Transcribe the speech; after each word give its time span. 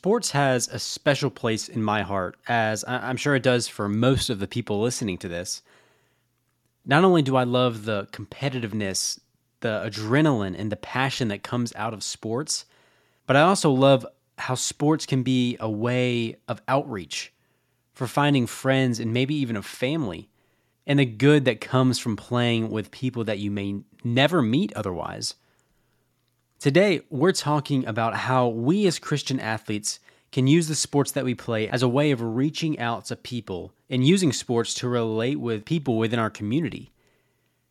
Sports 0.00 0.30
has 0.30 0.66
a 0.68 0.78
special 0.78 1.28
place 1.28 1.68
in 1.68 1.82
my 1.82 2.00
heart, 2.00 2.38
as 2.48 2.86
I'm 2.88 3.18
sure 3.18 3.34
it 3.34 3.42
does 3.42 3.68
for 3.68 3.86
most 3.86 4.30
of 4.30 4.38
the 4.38 4.48
people 4.48 4.80
listening 4.80 5.18
to 5.18 5.28
this. 5.28 5.60
Not 6.86 7.04
only 7.04 7.20
do 7.20 7.36
I 7.36 7.44
love 7.44 7.84
the 7.84 8.06
competitiveness, 8.10 9.20
the 9.60 9.82
adrenaline, 9.84 10.58
and 10.58 10.72
the 10.72 10.76
passion 10.76 11.28
that 11.28 11.42
comes 11.42 11.74
out 11.76 11.92
of 11.92 12.02
sports, 12.02 12.64
but 13.26 13.36
I 13.36 13.42
also 13.42 13.70
love 13.72 14.06
how 14.38 14.54
sports 14.54 15.04
can 15.04 15.22
be 15.22 15.58
a 15.60 15.68
way 15.68 16.36
of 16.48 16.62
outreach 16.66 17.34
for 17.92 18.06
finding 18.06 18.46
friends 18.46 19.00
and 19.00 19.12
maybe 19.12 19.34
even 19.34 19.54
a 19.54 19.62
family, 19.62 20.30
and 20.86 20.98
the 20.98 21.04
good 21.04 21.44
that 21.44 21.60
comes 21.60 21.98
from 21.98 22.16
playing 22.16 22.70
with 22.70 22.90
people 22.90 23.24
that 23.24 23.38
you 23.38 23.50
may 23.50 23.82
never 24.02 24.40
meet 24.40 24.72
otherwise. 24.72 25.34
Today, 26.60 27.00
we're 27.08 27.32
talking 27.32 27.86
about 27.86 28.14
how 28.14 28.48
we 28.48 28.86
as 28.86 28.98
Christian 28.98 29.40
athletes 29.40 29.98
can 30.30 30.46
use 30.46 30.68
the 30.68 30.74
sports 30.74 31.10
that 31.12 31.24
we 31.24 31.34
play 31.34 31.66
as 31.70 31.82
a 31.82 31.88
way 31.88 32.10
of 32.10 32.20
reaching 32.20 32.78
out 32.78 33.06
to 33.06 33.16
people 33.16 33.72
and 33.88 34.06
using 34.06 34.30
sports 34.30 34.74
to 34.74 34.86
relate 34.86 35.40
with 35.40 35.64
people 35.64 35.96
within 35.96 36.18
our 36.18 36.28
community. 36.28 36.92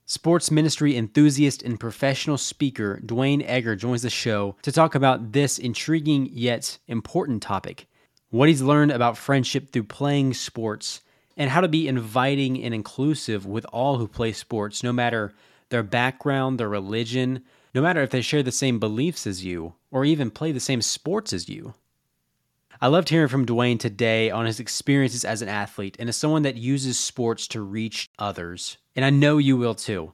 Sports 0.07 0.49
ministry 0.49 0.97
enthusiast 0.97 1.61
and 1.61 1.79
professional 1.79 2.39
speaker 2.39 2.99
Duane 3.05 3.43
Eger 3.43 3.75
joins 3.75 4.01
the 4.01 4.09
show 4.09 4.55
to 4.63 4.71
talk 4.71 4.95
about 4.95 5.33
this 5.33 5.59
intriguing 5.59 6.27
yet 6.31 6.79
important 6.87 7.43
topic 7.43 7.85
what 8.31 8.49
he's 8.49 8.63
learned 8.63 8.91
about 8.91 9.19
friendship 9.19 9.69
through 9.71 9.83
playing 9.83 10.33
sports, 10.33 11.01
and 11.37 11.51
how 11.51 11.61
to 11.61 11.67
be 11.67 11.87
inviting 11.87 12.63
and 12.63 12.73
inclusive 12.73 13.45
with 13.45 13.65
all 13.71 13.97
who 13.97 14.07
play 14.07 14.31
sports, 14.31 14.81
no 14.81 14.91
matter 14.91 15.31
their 15.69 15.83
background, 15.83 16.59
their 16.59 16.69
religion, 16.69 17.43
no 17.73 17.81
matter 17.81 18.01
if 18.01 18.09
they 18.09 18.21
share 18.21 18.43
the 18.43 18.51
same 18.51 18.79
beliefs 18.79 19.27
as 19.27 19.43
you 19.43 19.75
or 19.91 20.05
even 20.05 20.31
play 20.31 20.51
the 20.51 20.59
same 20.59 20.81
sports 20.81 21.33
as 21.33 21.49
you. 21.49 21.73
I 22.81 22.87
loved 22.87 23.09
hearing 23.09 23.27
from 23.27 23.45
Duane 23.45 23.77
today 23.77 24.31
on 24.31 24.45
his 24.45 24.59
experiences 24.59 25.25
as 25.25 25.41
an 25.41 25.49
athlete 25.49 25.97
and 25.99 26.07
as 26.07 26.15
someone 26.15 26.43
that 26.43 26.55
uses 26.55 26.97
sports 26.97 27.47
to 27.49 27.61
reach 27.61 28.09
others. 28.17 28.77
And 28.95 29.03
I 29.03 29.09
know 29.09 29.37
you 29.37 29.57
will 29.57 29.75
too. 29.75 30.13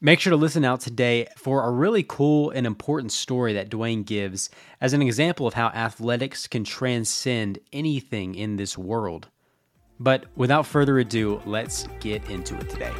Make 0.00 0.18
sure 0.18 0.30
to 0.30 0.36
listen 0.36 0.64
out 0.64 0.80
today 0.80 1.28
for 1.36 1.64
a 1.64 1.70
really 1.70 2.02
cool 2.02 2.50
and 2.50 2.66
important 2.66 3.12
story 3.12 3.52
that 3.52 3.68
Duane 3.68 4.02
gives 4.02 4.50
as 4.80 4.92
an 4.92 5.02
example 5.02 5.46
of 5.46 5.54
how 5.54 5.66
athletics 5.68 6.46
can 6.46 6.64
transcend 6.64 7.58
anything 7.72 8.34
in 8.34 8.56
this 8.56 8.78
world. 8.78 9.28
But 10.00 10.24
without 10.34 10.66
further 10.66 10.98
ado, 10.98 11.42
let's 11.44 11.86
get 12.00 12.28
into 12.30 12.56
it 12.56 12.70
today. 12.70 12.92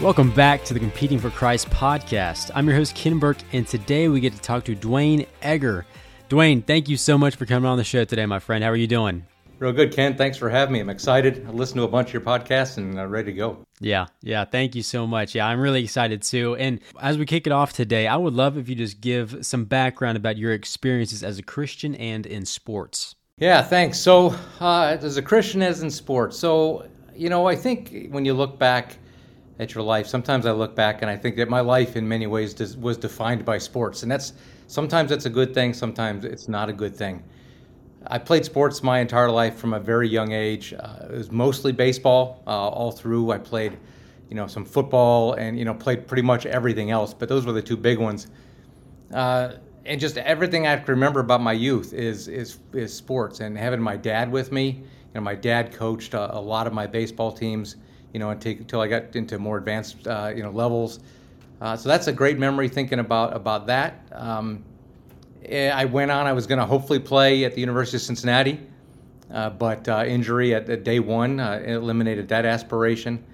Welcome 0.00 0.30
back 0.30 0.64
to 0.66 0.74
the 0.74 0.78
Competing 0.78 1.18
for 1.18 1.28
Christ 1.28 1.70
podcast. 1.70 2.52
I'm 2.54 2.68
your 2.68 2.76
host, 2.76 2.94
Ken 2.94 3.18
Burke, 3.18 3.38
and 3.52 3.66
today 3.66 4.06
we 4.06 4.20
get 4.20 4.32
to 4.32 4.40
talk 4.40 4.62
to 4.66 4.76
Duane 4.76 5.26
Eger. 5.44 5.84
Duane, 6.28 6.62
thank 6.62 6.88
you 6.88 6.96
so 6.96 7.18
much 7.18 7.34
for 7.34 7.46
coming 7.46 7.68
on 7.68 7.78
the 7.78 7.82
show 7.82 8.04
today, 8.04 8.24
my 8.24 8.38
friend. 8.38 8.62
How 8.62 8.70
are 8.70 8.76
you 8.76 8.86
doing? 8.86 9.26
Real 9.58 9.72
good, 9.72 9.92
Ken. 9.92 10.16
Thanks 10.16 10.36
for 10.36 10.48
having 10.48 10.74
me. 10.74 10.78
I'm 10.78 10.88
excited. 10.88 11.44
I 11.48 11.50
listened 11.50 11.78
to 11.78 11.82
a 11.82 11.88
bunch 11.88 12.10
of 12.10 12.12
your 12.12 12.22
podcasts 12.22 12.76
and 12.76 12.98
I'm 12.98 13.10
ready 13.10 13.32
to 13.32 13.36
go. 13.36 13.64
Yeah, 13.80 14.06
yeah. 14.22 14.44
Thank 14.44 14.76
you 14.76 14.84
so 14.84 15.04
much. 15.04 15.34
Yeah, 15.34 15.48
I'm 15.48 15.58
really 15.58 15.82
excited 15.82 16.22
too. 16.22 16.54
And 16.54 16.78
as 17.00 17.18
we 17.18 17.26
kick 17.26 17.48
it 17.48 17.52
off 17.52 17.72
today, 17.72 18.06
I 18.06 18.14
would 18.14 18.34
love 18.34 18.56
if 18.56 18.68
you 18.68 18.76
just 18.76 19.00
give 19.00 19.44
some 19.44 19.64
background 19.64 20.16
about 20.16 20.36
your 20.36 20.52
experiences 20.52 21.24
as 21.24 21.40
a 21.40 21.42
Christian 21.42 21.96
and 21.96 22.24
in 22.24 22.44
sports. 22.46 23.16
Yeah, 23.38 23.62
thanks. 23.62 23.98
So, 23.98 24.32
uh, 24.60 24.96
as 25.00 25.16
a 25.16 25.22
Christian, 25.22 25.60
as 25.60 25.82
in 25.82 25.90
sports, 25.90 26.38
so 26.38 26.86
you 27.16 27.28
know, 27.28 27.48
I 27.48 27.56
think 27.56 28.10
when 28.10 28.24
you 28.24 28.32
look 28.32 28.60
back 28.60 28.96
at 29.58 29.74
your 29.74 29.82
life. 29.82 30.06
Sometimes 30.06 30.46
I 30.46 30.52
look 30.52 30.74
back 30.74 31.02
and 31.02 31.10
I 31.10 31.16
think 31.16 31.36
that 31.36 31.48
my 31.48 31.60
life, 31.60 31.96
in 31.96 32.06
many 32.06 32.26
ways, 32.26 32.76
was 32.76 32.96
defined 32.96 33.44
by 33.44 33.58
sports, 33.58 34.02
and 34.02 34.10
that's 34.10 34.32
sometimes 34.66 35.10
that's 35.10 35.26
a 35.26 35.30
good 35.30 35.54
thing. 35.54 35.74
Sometimes 35.74 36.24
it's 36.24 36.48
not 36.48 36.68
a 36.68 36.72
good 36.72 36.94
thing. 36.94 37.22
I 38.06 38.18
played 38.18 38.44
sports 38.44 38.82
my 38.82 39.00
entire 39.00 39.30
life 39.30 39.56
from 39.56 39.74
a 39.74 39.80
very 39.80 40.08
young 40.08 40.32
age. 40.32 40.72
Uh, 40.72 41.06
it 41.10 41.10
was 41.10 41.32
mostly 41.32 41.72
baseball 41.72 42.42
uh, 42.46 42.50
all 42.50 42.92
through. 42.92 43.32
I 43.32 43.38
played, 43.38 43.76
you 44.30 44.36
know, 44.36 44.46
some 44.46 44.64
football 44.64 45.34
and 45.34 45.58
you 45.58 45.64
know 45.64 45.74
played 45.74 46.06
pretty 46.06 46.22
much 46.22 46.46
everything 46.46 46.90
else, 46.90 47.12
but 47.12 47.28
those 47.28 47.44
were 47.44 47.52
the 47.52 47.62
two 47.62 47.76
big 47.76 47.98
ones. 47.98 48.28
Uh, 49.12 49.54
and 49.84 49.98
just 49.98 50.18
everything 50.18 50.66
I 50.66 50.76
to 50.76 50.92
remember 50.92 51.20
about 51.20 51.40
my 51.40 51.52
youth 51.52 51.92
is 51.92 52.28
is 52.28 52.58
is 52.72 52.94
sports 52.94 53.40
and 53.40 53.58
having 53.58 53.80
my 53.80 53.96
dad 53.96 54.30
with 54.30 54.52
me. 54.52 54.68
You 54.68 55.14
know, 55.14 55.20
my 55.22 55.34
dad 55.34 55.72
coached 55.72 56.14
a, 56.14 56.36
a 56.36 56.40
lot 56.40 56.66
of 56.66 56.72
my 56.72 56.86
baseball 56.86 57.32
teams 57.32 57.76
you 58.12 58.20
know, 58.20 58.30
until 58.30 58.80
I 58.80 58.88
got 58.88 59.14
into 59.16 59.38
more 59.38 59.58
advanced, 59.58 60.06
uh, 60.06 60.32
you 60.34 60.42
know, 60.42 60.50
levels. 60.50 61.00
Uh, 61.60 61.76
so 61.76 61.88
that's 61.88 62.06
a 62.06 62.12
great 62.12 62.38
memory 62.38 62.68
thinking 62.68 63.00
about 63.00 63.34
about 63.34 63.66
that. 63.66 64.06
Um, 64.12 64.64
eh, 65.44 65.70
I 65.70 65.84
went 65.84 66.10
on. 66.10 66.26
I 66.26 66.32
was 66.32 66.46
going 66.46 66.58
to 66.58 66.66
hopefully 66.66 67.00
play 67.00 67.44
at 67.44 67.54
the 67.54 67.60
University 67.60 67.96
of 67.96 68.02
Cincinnati, 68.02 68.60
uh, 69.32 69.50
but 69.50 69.88
uh, 69.88 70.04
injury 70.06 70.54
at, 70.54 70.70
at, 70.70 70.84
day 70.84 71.00
one 71.00 71.40
uh, 71.40 71.62
eliminated 71.64 72.28
that 72.28 72.46
aspiration. 72.46 73.24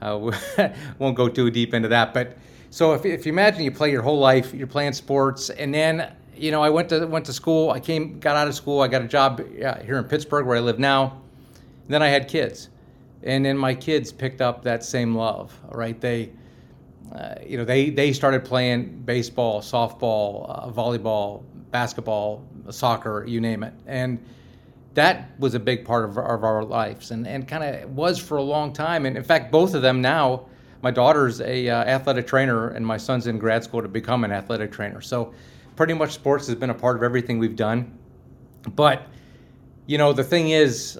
Uh, 0.00 0.32
won't 0.98 1.16
go 1.16 1.28
too 1.28 1.50
deep 1.50 1.74
into 1.74 1.88
that, 1.88 2.14
but 2.14 2.36
so 2.70 2.94
if, 2.94 3.04
if 3.04 3.24
you 3.26 3.32
imagine 3.32 3.62
you 3.62 3.70
play 3.70 3.90
your 3.90 4.02
whole 4.02 4.18
life, 4.18 4.52
you're 4.52 4.66
playing 4.66 4.94
sports, 4.94 5.50
and 5.50 5.72
then 5.72 6.10
you 6.34 6.50
know 6.50 6.62
I 6.62 6.70
went 6.70 6.88
to 6.88 7.06
went 7.06 7.26
to 7.26 7.32
school. 7.32 7.70
I 7.70 7.80
came, 7.80 8.18
got 8.18 8.34
out 8.34 8.48
of 8.48 8.54
school. 8.54 8.80
I 8.80 8.88
got 8.88 9.02
a 9.02 9.08
job 9.08 9.42
here 9.56 9.98
in 9.98 10.04
Pittsburgh 10.04 10.46
where 10.46 10.56
I 10.56 10.60
live 10.60 10.78
now. 10.78 11.20
then 11.86 12.02
I 12.02 12.08
had 12.08 12.28
kids 12.28 12.70
and 13.24 13.44
then 13.44 13.56
my 13.56 13.74
kids 13.74 14.12
picked 14.12 14.40
up 14.40 14.62
that 14.62 14.84
same 14.84 15.14
love 15.14 15.58
right? 15.70 16.00
They 16.00 16.30
uh, 17.14 17.34
you 17.46 17.56
know 17.56 17.64
they 17.64 17.90
they 17.90 18.12
started 18.12 18.44
playing 18.44 19.02
baseball 19.04 19.60
softball 19.60 20.46
uh, 20.48 20.70
volleyball 20.70 21.42
basketball 21.70 22.44
soccer 22.70 23.24
you 23.26 23.40
name 23.40 23.62
it. 23.62 23.74
And 23.86 24.24
that 24.94 25.28
was 25.40 25.54
a 25.54 25.58
big 25.58 25.84
part 25.84 26.04
of, 26.04 26.18
of 26.18 26.44
our 26.44 26.64
lives 26.64 27.10
and, 27.10 27.26
and 27.26 27.48
kind 27.48 27.64
of 27.64 27.90
was 27.90 28.18
for 28.18 28.36
a 28.36 28.42
long 28.42 28.72
time. 28.72 29.06
And 29.06 29.16
in 29.16 29.24
fact 29.24 29.50
both 29.50 29.74
of 29.74 29.82
them 29.82 30.00
now 30.00 30.46
my 30.82 30.90
daughter's 30.90 31.40
a 31.40 31.68
uh, 31.68 31.84
athletic 31.84 32.26
trainer 32.26 32.68
and 32.68 32.86
my 32.86 32.96
son's 32.96 33.26
in 33.26 33.38
grad 33.38 33.64
school 33.64 33.82
to 33.82 33.88
become 33.88 34.24
an 34.24 34.32
athletic 34.32 34.70
trainer. 34.70 35.00
So 35.00 35.32
pretty 35.76 35.94
much 35.94 36.12
sports 36.12 36.46
has 36.46 36.56
been 36.56 36.70
a 36.70 36.74
part 36.74 36.96
of 36.96 37.02
everything 37.02 37.38
we've 37.38 37.56
done. 37.56 37.96
But 38.74 39.06
you 39.86 39.98
know 39.98 40.12
the 40.12 40.24
thing 40.24 40.50
is 40.50 40.98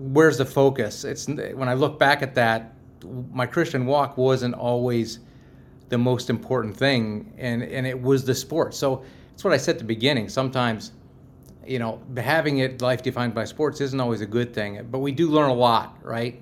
where's 0.00 0.38
the 0.38 0.46
focus? 0.46 1.04
It's 1.04 1.28
when 1.28 1.68
I 1.68 1.74
look 1.74 1.98
back 1.98 2.22
at 2.22 2.34
that, 2.34 2.74
my 3.32 3.46
Christian 3.46 3.86
walk 3.86 4.16
wasn't 4.16 4.54
always 4.54 5.20
the 5.88 5.98
most 5.98 6.30
important 6.30 6.76
thing, 6.76 7.32
and 7.38 7.62
and 7.62 7.86
it 7.86 8.00
was 8.00 8.24
the 8.24 8.34
sport. 8.34 8.74
So 8.74 9.04
that's 9.30 9.44
what 9.44 9.52
I 9.52 9.56
said 9.56 9.76
at 9.76 9.78
the 9.78 9.84
beginning. 9.84 10.28
Sometimes, 10.28 10.92
you 11.66 11.78
know, 11.78 12.00
having 12.16 12.58
it 12.58 12.80
life 12.80 13.02
defined 13.02 13.34
by 13.34 13.44
sports 13.44 13.80
isn't 13.80 14.00
always 14.00 14.20
a 14.20 14.26
good 14.26 14.54
thing, 14.54 14.86
but 14.90 14.98
we 14.98 15.12
do 15.12 15.28
learn 15.28 15.50
a 15.50 15.54
lot, 15.54 15.98
right? 16.02 16.40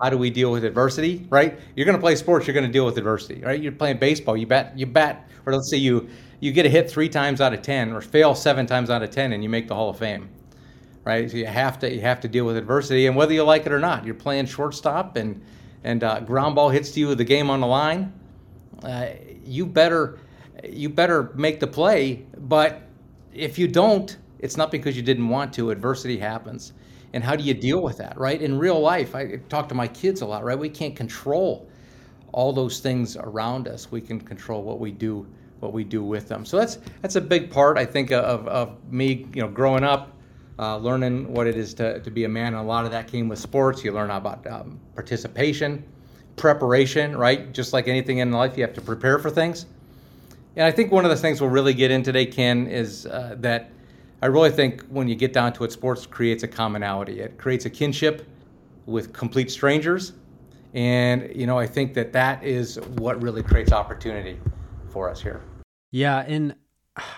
How 0.00 0.10
do 0.10 0.18
we 0.18 0.30
deal 0.30 0.50
with 0.50 0.64
adversity, 0.64 1.26
right? 1.30 1.58
You're 1.76 1.86
going 1.86 1.96
to 1.96 2.00
play 2.00 2.16
sports, 2.16 2.46
you're 2.46 2.54
going 2.54 2.66
to 2.66 2.72
deal 2.72 2.84
with 2.84 2.98
adversity, 2.98 3.40
right? 3.42 3.60
You're 3.60 3.72
playing 3.72 3.98
baseball, 3.98 4.36
you 4.36 4.46
bat, 4.46 4.76
you 4.76 4.86
bat, 4.86 5.28
or 5.46 5.52
let's 5.52 5.70
say 5.70 5.76
you 5.76 6.08
you 6.40 6.52
get 6.52 6.66
a 6.66 6.68
hit 6.68 6.90
three 6.90 7.08
times 7.08 7.40
out 7.40 7.54
of 7.54 7.62
ten, 7.62 7.92
or 7.92 8.00
fail 8.00 8.34
seven 8.34 8.66
times 8.66 8.90
out 8.90 9.02
of 9.02 9.10
ten, 9.10 9.32
and 9.32 9.42
you 9.42 9.48
make 9.48 9.68
the 9.68 9.74
Hall 9.74 9.90
of 9.90 9.98
Fame 9.98 10.28
right? 11.04 11.30
So 11.30 11.36
you 11.36 11.46
have 11.46 11.78
to 11.80 11.92
you 11.92 12.00
have 12.00 12.20
to 12.20 12.28
deal 12.28 12.44
with 12.44 12.56
adversity, 12.56 13.06
and 13.06 13.16
whether 13.16 13.32
you 13.32 13.42
like 13.42 13.66
it 13.66 13.72
or 13.72 13.80
not, 13.80 14.04
you're 14.04 14.14
playing 14.14 14.46
shortstop, 14.46 15.16
and 15.16 15.42
and 15.84 16.02
uh, 16.02 16.20
ground 16.20 16.54
ball 16.54 16.70
hits 16.70 16.90
to 16.92 17.00
you 17.00 17.08
with 17.08 17.18
the 17.18 17.24
game 17.24 17.50
on 17.50 17.60
the 17.60 17.66
line. 17.66 18.12
Uh, 18.82 19.08
you 19.44 19.66
better 19.66 20.18
you 20.64 20.88
better 20.88 21.32
make 21.34 21.60
the 21.60 21.66
play, 21.66 22.24
but 22.38 22.82
if 23.32 23.58
you 23.58 23.68
don't, 23.68 24.16
it's 24.38 24.56
not 24.56 24.70
because 24.70 24.96
you 24.96 25.02
didn't 25.02 25.28
want 25.28 25.52
to. 25.54 25.70
Adversity 25.70 26.18
happens, 26.18 26.72
and 27.12 27.22
how 27.22 27.36
do 27.36 27.44
you 27.44 27.54
deal 27.54 27.82
with 27.82 27.98
that, 27.98 28.16
right? 28.18 28.40
In 28.40 28.58
real 28.58 28.80
life, 28.80 29.14
I 29.14 29.36
talk 29.48 29.68
to 29.68 29.74
my 29.74 29.88
kids 29.88 30.22
a 30.22 30.26
lot, 30.26 30.44
right? 30.44 30.58
We 30.58 30.70
can't 30.70 30.96
control 30.96 31.68
all 32.32 32.52
those 32.52 32.80
things 32.80 33.16
around 33.16 33.68
us. 33.68 33.92
We 33.92 34.00
can 34.00 34.20
control 34.20 34.62
what 34.62 34.80
we 34.80 34.90
do 34.90 35.26
what 35.60 35.72
we 35.72 35.84
do 35.84 36.02
with 36.02 36.28
them. 36.28 36.44
So 36.44 36.58
that's 36.58 36.78
that's 37.00 37.16
a 37.16 37.20
big 37.20 37.50
part, 37.50 37.78
I 37.78 37.86
think, 37.86 38.10
of, 38.10 38.46
of 38.48 38.92
me, 38.92 39.26
you 39.34 39.42
know, 39.42 39.48
growing 39.48 39.84
up 39.84 40.13
uh, 40.58 40.76
learning 40.76 41.32
what 41.32 41.46
it 41.46 41.56
is 41.56 41.74
to, 41.74 42.00
to 42.00 42.10
be 42.10 42.24
a 42.24 42.28
man. 42.28 42.48
And 42.48 42.56
a 42.56 42.62
lot 42.62 42.84
of 42.84 42.90
that 42.92 43.08
came 43.08 43.28
with 43.28 43.38
sports. 43.38 43.84
You 43.84 43.92
learn 43.92 44.10
about 44.10 44.46
um, 44.46 44.80
participation, 44.94 45.84
preparation, 46.36 47.16
right? 47.16 47.52
Just 47.52 47.72
like 47.72 47.88
anything 47.88 48.18
in 48.18 48.32
life, 48.32 48.56
you 48.56 48.62
have 48.62 48.74
to 48.74 48.80
prepare 48.80 49.18
for 49.18 49.30
things. 49.30 49.66
And 50.56 50.64
I 50.64 50.70
think 50.70 50.92
one 50.92 51.04
of 51.04 51.10
the 51.10 51.16
things 51.16 51.40
we'll 51.40 51.50
really 51.50 51.74
get 51.74 51.90
in 51.90 52.02
today, 52.02 52.26
Ken, 52.26 52.68
is 52.68 53.06
uh, 53.06 53.34
that 53.38 53.70
I 54.22 54.26
really 54.26 54.50
think 54.50 54.84
when 54.86 55.08
you 55.08 55.16
get 55.16 55.32
down 55.32 55.52
to 55.54 55.64
it, 55.64 55.72
sports 55.72 56.06
creates 56.06 56.44
a 56.44 56.48
commonality. 56.48 57.20
It 57.20 57.36
creates 57.38 57.66
a 57.66 57.70
kinship 57.70 58.26
with 58.86 59.12
complete 59.12 59.50
strangers. 59.50 60.12
And, 60.72 61.30
you 61.34 61.46
know, 61.46 61.58
I 61.58 61.66
think 61.66 61.94
that 61.94 62.12
that 62.12 62.42
is 62.42 62.76
what 62.96 63.20
really 63.20 63.42
creates 63.42 63.72
opportunity 63.72 64.38
for 64.90 65.08
us 65.08 65.20
here. 65.20 65.40
Yeah. 65.90 66.24
And 66.26 66.54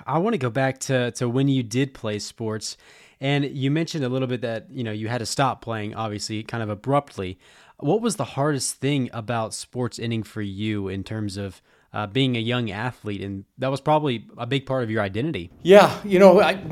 I 0.07 0.19
want 0.19 0.35
to 0.35 0.39
go 0.39 0.51
back 0.51 0.79
to, 0.81 1.11
to 1.13 1.29
when 1.29 1.49
you 1.49 1.63
did 1.63 1.95
play 1.95 2.19
sports 2.19 2.77
and 3.21 3.45
you 3.45 3.71
mentioned 3.71 4.05
a 4.05 4.09
little 4.09 4.29
bit 4.29 4.43
that, 4.43 4.71
you 4.71 4.85
know, 4.85 4.93
you 4.93 5.09
had 5.09 5.19
to 5.19 5.27
stop 5.27 5.63
playing, 5.63 5.95
obviously, 5.95 6.43
kind 6.43 6.63
of 6.63 6.69
abruptly. 6.69 7.39
What 7.79 8.01
was 8.01 8.17
the 8.17 8.25
hardest 8.25 8.77
thing 8.77 9.11
about 9.13 9.55
sports 9.55 9.99
inning 9.99 10.23
for 10.23 10.43
you 10.43 10.89
in 10.89 11.05
terms 11.05 11.37
of 11.37 11.61
uh, 11.97 12.07
being 12.07 12.37
a 12.37 12.41
young 12.41 12.71
athlete, 12.71 13.23
and 13.23 13.45
that 13.57 13.71
was 13.71 13.81
probably 13.81 14.27
a 14.37 14.47
big 14.47 14.67
part 14.67 14.83
of 14.83 14.91
your 14.91 15.03
identity. 15.03 15.51
Yeah, 15.63 15.99
you 16.05 16.19
know, 16.19 16.41
I 16.43 16.63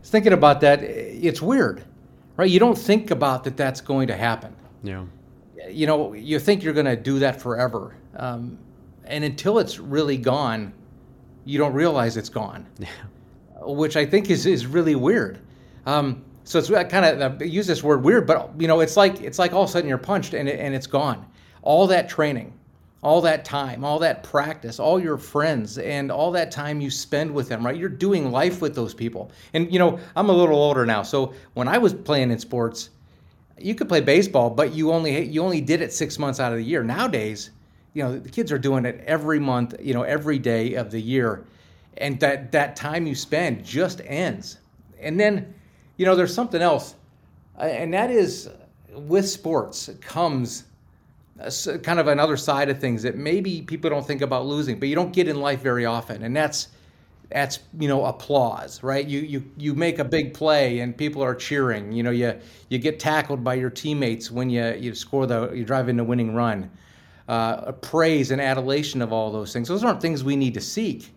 was 0.00 0.08
thinking 0.08 0.32
about 0.32 0.62
that. 0.62 0.82
It's 0.82 1.42
weird, 1.42 1.84
right? 2.38 2.48
You 2.48 2.58
don't 2.58 2.78
think 2.78 3.10
about 3.10 3.44
that 3.44 3.56
that's 3.56 3.82
going 3.82 4.08
to 4.08 4.16
happen. 4.16 4.56
Yeah. 4.82 5.04
You 5.68 5.86
know, 5.86 6.14
you 6.14 6.38
think 6.38 6.62
you're 6.62 6.72
going 6.72 6.86
to 6.86 6.96
do 6.96 7.18
that 7.18 7.40
forever. 7.40 7.94
Um, 8.16 8.58
and 9.04 9.24
until 9.24 9.58
it's 9.58 9.78
really 9.78 10.16
gone, 10.16 10.72
you 11.44 11.58
don't 11.58 11.74
realize 11.74 12.16
it's 12.16 12.30
gone, 12.30 12.66
yeah. 12.78 12.88
which 13.60 13.96
I 13.96 14.06
think 14.06 14.30
is, 14.30 14.46
is 14.46 14.66
really 14.66 14.94
weird. 14.94 15.38
Um, 15.86 16.24
so 16.44 16.58
it's 16.58 16.68
kind 16.68 17.04
of 17.04 17.42
use 17.42 17.66
this 17.66 17.82
word 17.82 18.02
weird, 18.02 18.26
but 18.26 18.50
you 18.58 18.66
know, 18.66 18.80
it's 18.80 18.96
like 18.96 19.20
it's 19.20 19.38
like 19.38 19.52
all 19.52 19.62
of 19.62 19.68
a 19.68 19.72
sudden 19.72 19.88
you're 19.88 19.98
punched 19.98 20.34
and 20.34 20.48
it, 20.48 20.58
and 20.58 20.74
it's 20.74 20.86
gone. 20.86 21.24
All 21.62 21.86
that 21.86 22.08
training, 22.08 22.52
all 23.02 23.20
that 23.20 23.44
time, 23.44 23.84
all 23.84 23.98
that 24.00 24.22
practice, 24.24 24.80
all 24.80 25.00
your 25.00 25.18
friends, 25.18 25.78
and 25.78 26.10
all 26.10 26.32
that 26.32 26.50
time 26.50 26.80
you 26.80 26.90
spend 26.90 27.32
with 27.32 27.48
them, 27.48 27.64
right? 27.64 27.76
You're 27.76 27.88
doing 27.88 28.32
life 28.32 28.60
with 28.60 28.74
those 28.74 28.92
people. 28.92 29.30
And 29.54 29.72
you 29.72 29.78
know, 29.78 30.00
I'm 30.16 30.28
a 30.28 30.32
little 30.32 30.56
older 30.56 30.84
now, 30.84 31.02
so 31.02 31.32
when 31.54 31.68
I 31.68 31.78
was 31.78 31.94
playing 31.94 32.32
in 32.32 32.38
sports, 32.38 32.90
you 33.58 33.74
could 33.74 33.88
play 33.88 34.00
baseball, 34.00 34.50
but 34.50 34.72
you 34.72 34.90
only 34.90 35.24
you 35.24 35.42
only 35.42 35.60
did 35.60 35.80
it 35.80 35.92
six 35.92 36.18
months 36.18 36.40
out 36.40 36.52
of 36.52 36.58
the 36.58 36.64
year. 36.64 36.82
Nowadays, 36.82 37.50
you 37.94 38.02
know, 38.02 38.18
the 38.18 38.28
kids 38.28 38.50
are 38.50 38.58
doing 38.58 38.84
it 38.84 39.02
every 39.06 39.38
month, 39.38 39.74
you 39.80 39.94
know, 39.94 40.02
every 40.02 40.38
day 40.40 40.74
of 40.74 40.90
the 40.90 41.00
year, 41.00 41.44
and 41.98 42.18
that 42.18 42.50
that 42.50 42.74
time 42.74 43.06
you 43.06 43.14
spend 43.14 43.64
just 43.64 44.00
ends. 44.06 44.58
And 45.00 45.18
then 45.18 45.54
you 45.96 46.06
know, 46.06 46.14
there's 46.14 46.34
something 46.34 46.62
else, 46.62 46.94
uh, 47.58 47.62
and 47.62 47.92
that 47.94 48.10
is 48.10 48.48
with 48.94 49.28
sports 49.28 49.90
comes 50.00 50.64
kind 51.82 51.98
of 51.98 52.06
another 52.08 52.36
side 52.36 52.68
of 52.68 52.78
things 52.78 53.02
that 53.02 53.16
maybe 53.16 53.62
people 53.62 53.90
don't 53.90 54.06
think 54.06 54.20
about 54.20 54.46
losing, 54.46 54.78
but 54.78 54.88
you 54.88 54.94
don't 54.94 55.12
get 55.12 55.28
in 55.28 55.40
life 55.40 55.60
very 55.60 55.86
often, 55.86 56.22
and 56.22 56.36
that's 56.36 56.68
that's 57.30 57.60
you 57.78 57.88
know 57.88 58.04
applause, 58.04 58.82
right? 58.82 59.06
You 59.06 59.20
you 59.20 59.44
you 59.56 59.74
make 59.74 59.98
a 59.98 60.04
big 60.04 60.34
play 60.34 60.80
and 60.80 60.96
people 60.96 61.22
are 61.22 61.34
cheering. 61.34 61.92
You 61.92 62.02
know, 62.02 62.10
you 62.10 62.38
you 62.68 62.78
get 62.78 63.00
tackled 63.00 63.42
by 63.42 63.54
your 63.54 63.70
teammates 63.70 64.30
when 64.30 64.50
you 64.50 64.74
you 64.78 64.94
score 64.94 65.26
the 65.26 65.50
you 65.52 65.64
drive 65.64 65.88
in 65.88 65.96
the 65.96 66.04
winning 66.04 66.34
run. 66.34 66.70
Uh, 67.28 67.72
praise 67.72 68.30
and 68.30 68.40
adulation 68.40 69.00
of 69.00 69.12
all 69.12 69.30
those 69.30 69.52
things. 69.52 69.68
Those 69.68 69.84
aren't 69.84 70.02
things 70.02 70.22
we 70.22 70.36
need 70.36 70.54
to 70.54 70.60
seek, 70.60 71.10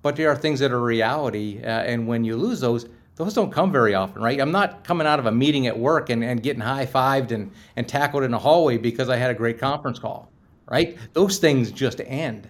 but 0.00 0.16
they 0.16 0.24
are 0.24 0.34
things 0.34 0.58
that 0.60 0.72
are 0.72 0.80
reality. 0.80 1.60
Uh, 1.62 1.66
and 1.66 2.08
when 2.08 2.24
you 2.24 2.36
lose 2.36 2.60
those, 2.60 2.88
those 3.16 3.34
don't 3.34 3.52
come 3.52 3.70
very 3.70 3.94
often, 3.94 4.22
right? 4.22 4.40
I'm 4.40 4.52
not 4.52 4.84
coming 4.84 5.06
out 5.06 5.18
of 5.18 5.26
a 5.26 5.32
meeting 5.32 5.66
at 5.66 5.78
work 5.78 6.08
and, 6.08 6.24
and 6.24 6.42
getting 6.42 6.62
high 6.62 6.86
fived 6.86 7.30
and, 7.30 7.50
and 7.76 7.86
tackled 7.86 8.22
in 8.22 8.32
a 8.32 8.38
hallway 8.38 8.78
because 8.78 9.08
I 9.08 9.16
had 9.16 9.30
a 9.30 9.34
great 9.34 9.58
conference 9.58 9.98
call, 9.98 10.30
right? 10.70 10.96
Those 11.12 11.38
things 11.38 11.70
just 11.70 12.00
end. 12.00 12.48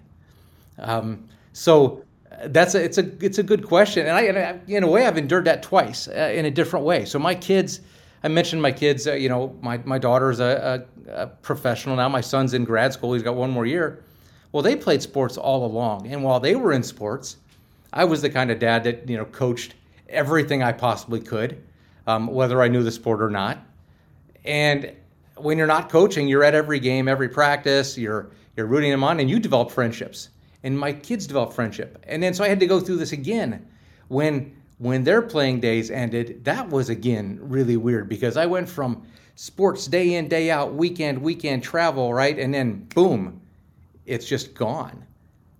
Um, 0.79 1.29
so 1.53 2.05
uh, 2.31 2.49
that's 2.49 2.75
a, 2.75 2.83
it's 2.83 2.99
a 2.99 3.25
it's 3.25 3.39
a 3.39 3.43
good 3.43 3.67
question, 3.67 4.07
and 4.07 4.17
I, 4.17 4.23
and 4.23 4.39
I 4.39 4.61
in 4.69 4.85
a 4.85 4.89
way 4.89 5.07
I've 5.07 5.19
endured 5.19 5.45
that 5.47 5.63
twice 5.63 6.09
uh, 6.09 6.33
in 6.35 6.47
a 6.47 6.51
different 6.51 6.87
way. 6.87 7.05
So 7.05 7.19
my 7.19 7.35
kids, 7.35 7.81
I 8.23 8.29
mentioned 8.29 8.63
my 8.63 8.73
kids. 8.73 9.07
Uh, 9.07 9.15
you 9.15 9.29
know, 9.29 9.57
my 9.61 9.79
my 9.85 9.99
daughter's 9.99 10.41
a, 10.41 10.87
a, 11.09 11.23
a 11.23 11.27
professional 11.27 11.97
now. 11.97 12.09
My 12.09 12.21
son's 12.21 12.55
in 12.55 12.65
grad 12.65 12.93
school. 12.93 13.13
He's 13.13 13.23
got 13.23 13.35
one 13.35 13.51
more 13.51 13.67
year. 13.67 14.03
Well, 14.53 14.63
they 14.63 14.77
played 14.77 15.03
sports 15.03 15.37
all 15.37 15.67
along, 15.67 16.07
and 16.07 16.23
while 16.23 16.41
they 16.41 16.55
were 16.55 16.73
in 16.73 16.83
sports, 16.83 17.37
I 17.93 18.05
was 18.05 18.23
the 18.23 18.31
kind 18.31 18.51
of 18.51 18.59
dad 18.59 18.85
that 18.85 19.09
you 19.09 19.17
know 19.17 19.25
coached 19.27 19.75
everything 20.13 20.63
I 20.63 20.73
possibly 20.73 21.21
could, 21.21 21.63
um, 22.07 22.27
whether 22.27 22.63
I 22.63 22.69
knew 22.69 22.83
the 22.83 22.93
sport 22.93 23.23
or 23.23 23.31
not. 23.31 23.59
And 24.45 24.93
when 25.37 25.59
you're 25.59 25.67
not 25.67 25.89
coaching, 25.89 26.29
you're 26.29 26.45
at 26.45 26.55
every 26.55 26.79
game, 26.79 27.09
every 27.09 27.29
practice, 27.29 27.97
you're 27.99 28.31
you're 28.57 28.67
rooting 28.67 28.91
them 28.91 29.03
on, 29.03 29.19
and 29.19 29.31
you 29.31 29.41
develop 29.41 29.71
friendships. 29.71 30.29
And 30.63 30.79
my 30.79 30.93
kids 30.93 31.27
develop 31.27 31.53
friendship. 31.53 32.05
And 32.07 32.23
then 32.23 32.35
so 32.35 32.45
I 32.45 32.49
had 32.49 32.61
to 32.61 32.67
go 32.67 32.81
through 32.81 32.97
this 32.97 33.13
again 33.13 33.67
when 34.09 34.55
when 34.79 35.05
their 35.05 35.23
playing 35.23 35.61
days 35.61 35.91
ended. 35.91 36.45
That 36.45 36.69
was 36.69 36.89
again 36.89 37.39
really 37.41 37.77
weird 37.77 38.09
because 38.09 38.37
I 38.37 38.47
went 38.47 38.69
from 38.69 39.03
sports 39.35 39.87
day 39.87 40.15
in 40.15 40.29
day 40.29 40.51
out, 40.51 40.75
weekend 40.75 41.23
weekend 41.23 41.63
travel, 41.63 42.13
right, 42.13 42.39
and 42.39 42.53
then 42.53 42.87
boom, 42.95 43.41
it's 44.07 44.27
just 44.27 44.55
gone. 44.55 45.05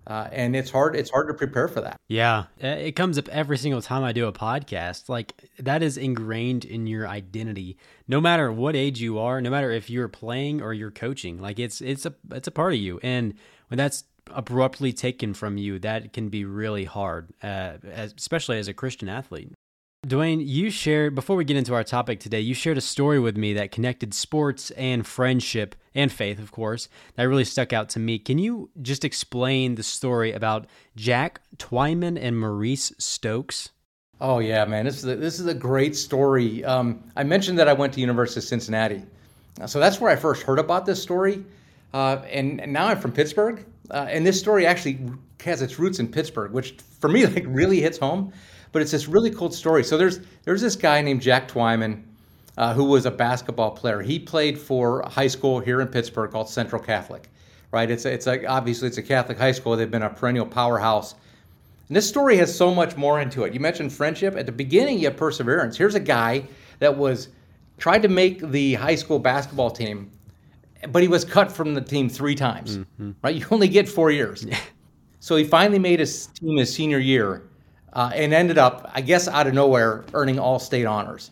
Uh, 0.05 0.27
and 0.31 0.55
it's 0.55 0.69
hard 0.69 0.95
it's 0.95 1.09
hard 1.09 1.27
to 1.27 1.33
prepare 1.33 1.67
for 1.67 1.81
that. 1.81 1.97
Yeah. 2.07 2.45
Uh, 2.63 2.67
it 2.67 2.93
comes 2.93 3.17
up 3.17 3.27
every 3.29 3.57
single 3.57 3.81
time 3.81 4.03
i 4.03 4.11
do 4.11 4.27
a 4.27 4.33
podcast. 4.33 5.09
Like 5.09 5.33
that 5.59 5.81
is 5.81 5.97
ingrained 5.97 6.65
in 6.65 6.87
your 6.87 7.07
identity. 7.07 7.77
No 8.07 8.19
matter 8.19 8.51
what 8.51 8.75
age 8.75 9.01
you 9.01 9.19
are 9.19 9.41
no 9.41 9.49
matter 9.49 9.71
if 9.71 9.89
you're 9.89 10.07
playing 10.07 10.61
or 10.61 10.73
you're 10.73 10.91
coaching 10.91 11.39
like 11.39 11.59
it's 11.59 11.81
it's 11.81 12.05
a 12.05 12.13
it's 12.31 12.47
a 12.47 12.51
part 12.51 12.73
of 12.73 12.79
you. 12.79 12.99
And 13.03 13.35
when 13.67 13.77
that's 13.77 14.05
abruptly 14.31 14.93
taken 14.93 15.33
from 15.33 15.57
you 15.57 15.77
that 15.79 16.13
can 16.13 16.29
be 16.29 16.45
really 16.45 16.85
hard 16.85 17.33
uh, 17.43 17.73
especially 17.83 18.57
as 18.57 18.69
a 18.69 18.73
christian 18.73 19.09
athlete 19.09 19.51
Duane, 20.05 20.41
you 20.41 20.69
shared, 20.69 21.15
before 21.15 21.37
we 21.37 21.45
get 21.45 21.55
into 21.55 21.73
our 21.73 21.83
topic 21.83 22.19
today, 22.19 22.41
you 22.41 22.53
shared 22.53 22.77
a 22.77 22.81
story 22.81 23.21
with 23.21 23.37
me 23.37 23.53
that 23.53 23.71
connected 23.71 24.13
sports 24.13 24.69
and 24.71 25.07
friendship 25.07 25.75
and 25.95 26.11
faith, 26.11 26.39
of 26.39 26.51
course, 26.51 26.89
that 27.15 27.23
really 27.23 27.45
stuck 27.45 27.71
out 27.71 27.87
to 27.89 27.99
me. 27.99 28.19
Can 28.19 28.37
you 28.37 28.69
just 28.81 29.05
explain 29.05 29.75
the 29.75 29.83
story 29.83 30.33
about 30.33 30.65
Jack 30.97 31.39
Twyman 31.55 32.21
and 32.21 32.37
Maurice 32.37 32.91
Stokes? 32.97 33.69
Oh, 34.19 34.39
yeah, 34.39 34.65
man. 34.65 34.83
This 34.83 34.97
is 34.97 35.05
a, 35.05 35.15
this 35.15 35.39
is 35.39 35.45
a 35.45 35.53
great 35.53 35.95
story. 35.95 36.65
Um, 36.65 37.01
I 37.15 37.23
mentioned 37.23 37.57
that 37.59 37.69
I 37.69 37.73
went 37.73 37.93
to 37.93 38.01
University 38.01 38.41
of 38.41 38.43
Cincinnati. 38.43 39.03
So 39.67 39.79
that's 39.79 40.01
where 40.01 40.11
I 40.11 40.17
first 40.17 40.43
heard 40.43 40.59
about 40.59 40.85
this 40.85 41.01
story. 41.01 41.45
Uh, 41.93 42.17
and, 42.29 42.59
and, 42.59 42.73
now 42.73 42.87
I'm 42.87 42.99
from 42.99 43.13
Pittsburgh. 43.13 43.65
Uh, 43.89 44.07
and 44.09 44.25
this 44.25 44.37
story 44.37 44.65
actually 44.65 44.99
has 45.45 45.61
its 45.61 45.79
roots 45.79 45.99
in 45.99 46.09
Pittsburgh, 46.09 46.51
which 46.51 46.75
for 46.99 47.07
me 47.07 47.25
like 47.27 47.45
really 47.47 47.79
hits 47.79 47.97
home 47.97 48.33
but 48.73 48.81
it's 48.81 48.91
this 48.91 49.07
really 49.07 49.29
cool 49.29 49.51
story. 49.51 49.83
So 49.85 49.97
there's 49.97 50.19
there's 50.43 50.61
this 50.61 50.75
guy 50.75 50.99
named 51.01 51.21
Jack 51.21 51.47
Twyman, 51.47 52.03
uh, 52.57 52.73
who 52.73 52.83
was 52.83 53.05
a 53.05 53.11
basketball 53.11 53.71
player. 53.71 54.01
He 54.01 54.19
played 54.19 54.57
for 54.57 54.99
a 55.01 55.09
high 55.09 55.27
school 55.27 55.61
here 55.61 55.79
in 55.79 55.87
Pittsburgh 55.87 56.31
called 56.31 56.49
Central 56.49 56.81
Catholic, 56.81 57.29
right? 57.71 57.89
It's 57.89 58.03
a, 58.03 58.11
it's 58.11 58.27
a, 58.27 58.45
obviously 58.45 58.89
it's 58.89 58.97
a 58.97 59.03
Catholic 59.03 59.37
high 59.37 59.53
school. 59.53 59.77
They've 59.77 59.89
been 59.89 60.03
a 60.03 60.09
perennial 60.09 60.45
powerhouse. 60.45 61.15
And 61.87 61.95
this 61.95 62.07
story 62.07 62.35
has 62.37 62.55
so 62.55 62.73
much 62.73 62.97
more 62.97 63.21
into 63.21 63.43
it. 63.43 63.53
You 63.53 63.59
mentioned 63.59 63.93
friendship 63.93 64.35
at 64.35 64.45
the 64.45 64.51
beginning. 64.51 64.99
You 64.99 65.05
have 65.05 65.17
perseverance. 65.17 65.77
Here's 65.77 65.95
a 65.95 65.99
guy 65.99 66.43
that 66.79 66.97
was 66.97 67.29
tried 67.77 68.01
to 68.01 68.07
make 68.07 68.39
the 68.41 68.73
high 68.75 68.95
school 68.95 69.19
basketball 69.19 69.69
team, 69.69 70.09
but 70.89 71.01
he 71.01 71.07
was 71.07 71.23
cut 71.23 71.51
from 71.51 71.73
the 71.73 71.81
team 71.81 72.09
three 72.09 72.35
times. 72.35 72.77
Mm-hmm. 72.77 73.11
Right? 73.21 73.35
You 73.35 73.45
only 73.51 73.67
get 73.67 73.87
four 73.87 74.09
years. 74.11 74.47
so 75.19 75.35
he 75.35 75.43
finally 75.43 75.79
made 75.79 75.99
his 75.99 76.27
team 76.27 76.57
his 76.57 76.73
senior 76.73 76.99
year 76.99 77.43
uh, 77.93 78.11
and 78.13 78.33
ended 78.33 78.57
up, 78.57 78.89
I 78.93 79.01
guess, 79.01 79.27
out 79.27 79.47
of 79.47 79.53
nowhere, 79.53 80.03
earning 80.13 80.39
all 80.39 80.59
state 80.59 80.85
honors. 80.85 81.31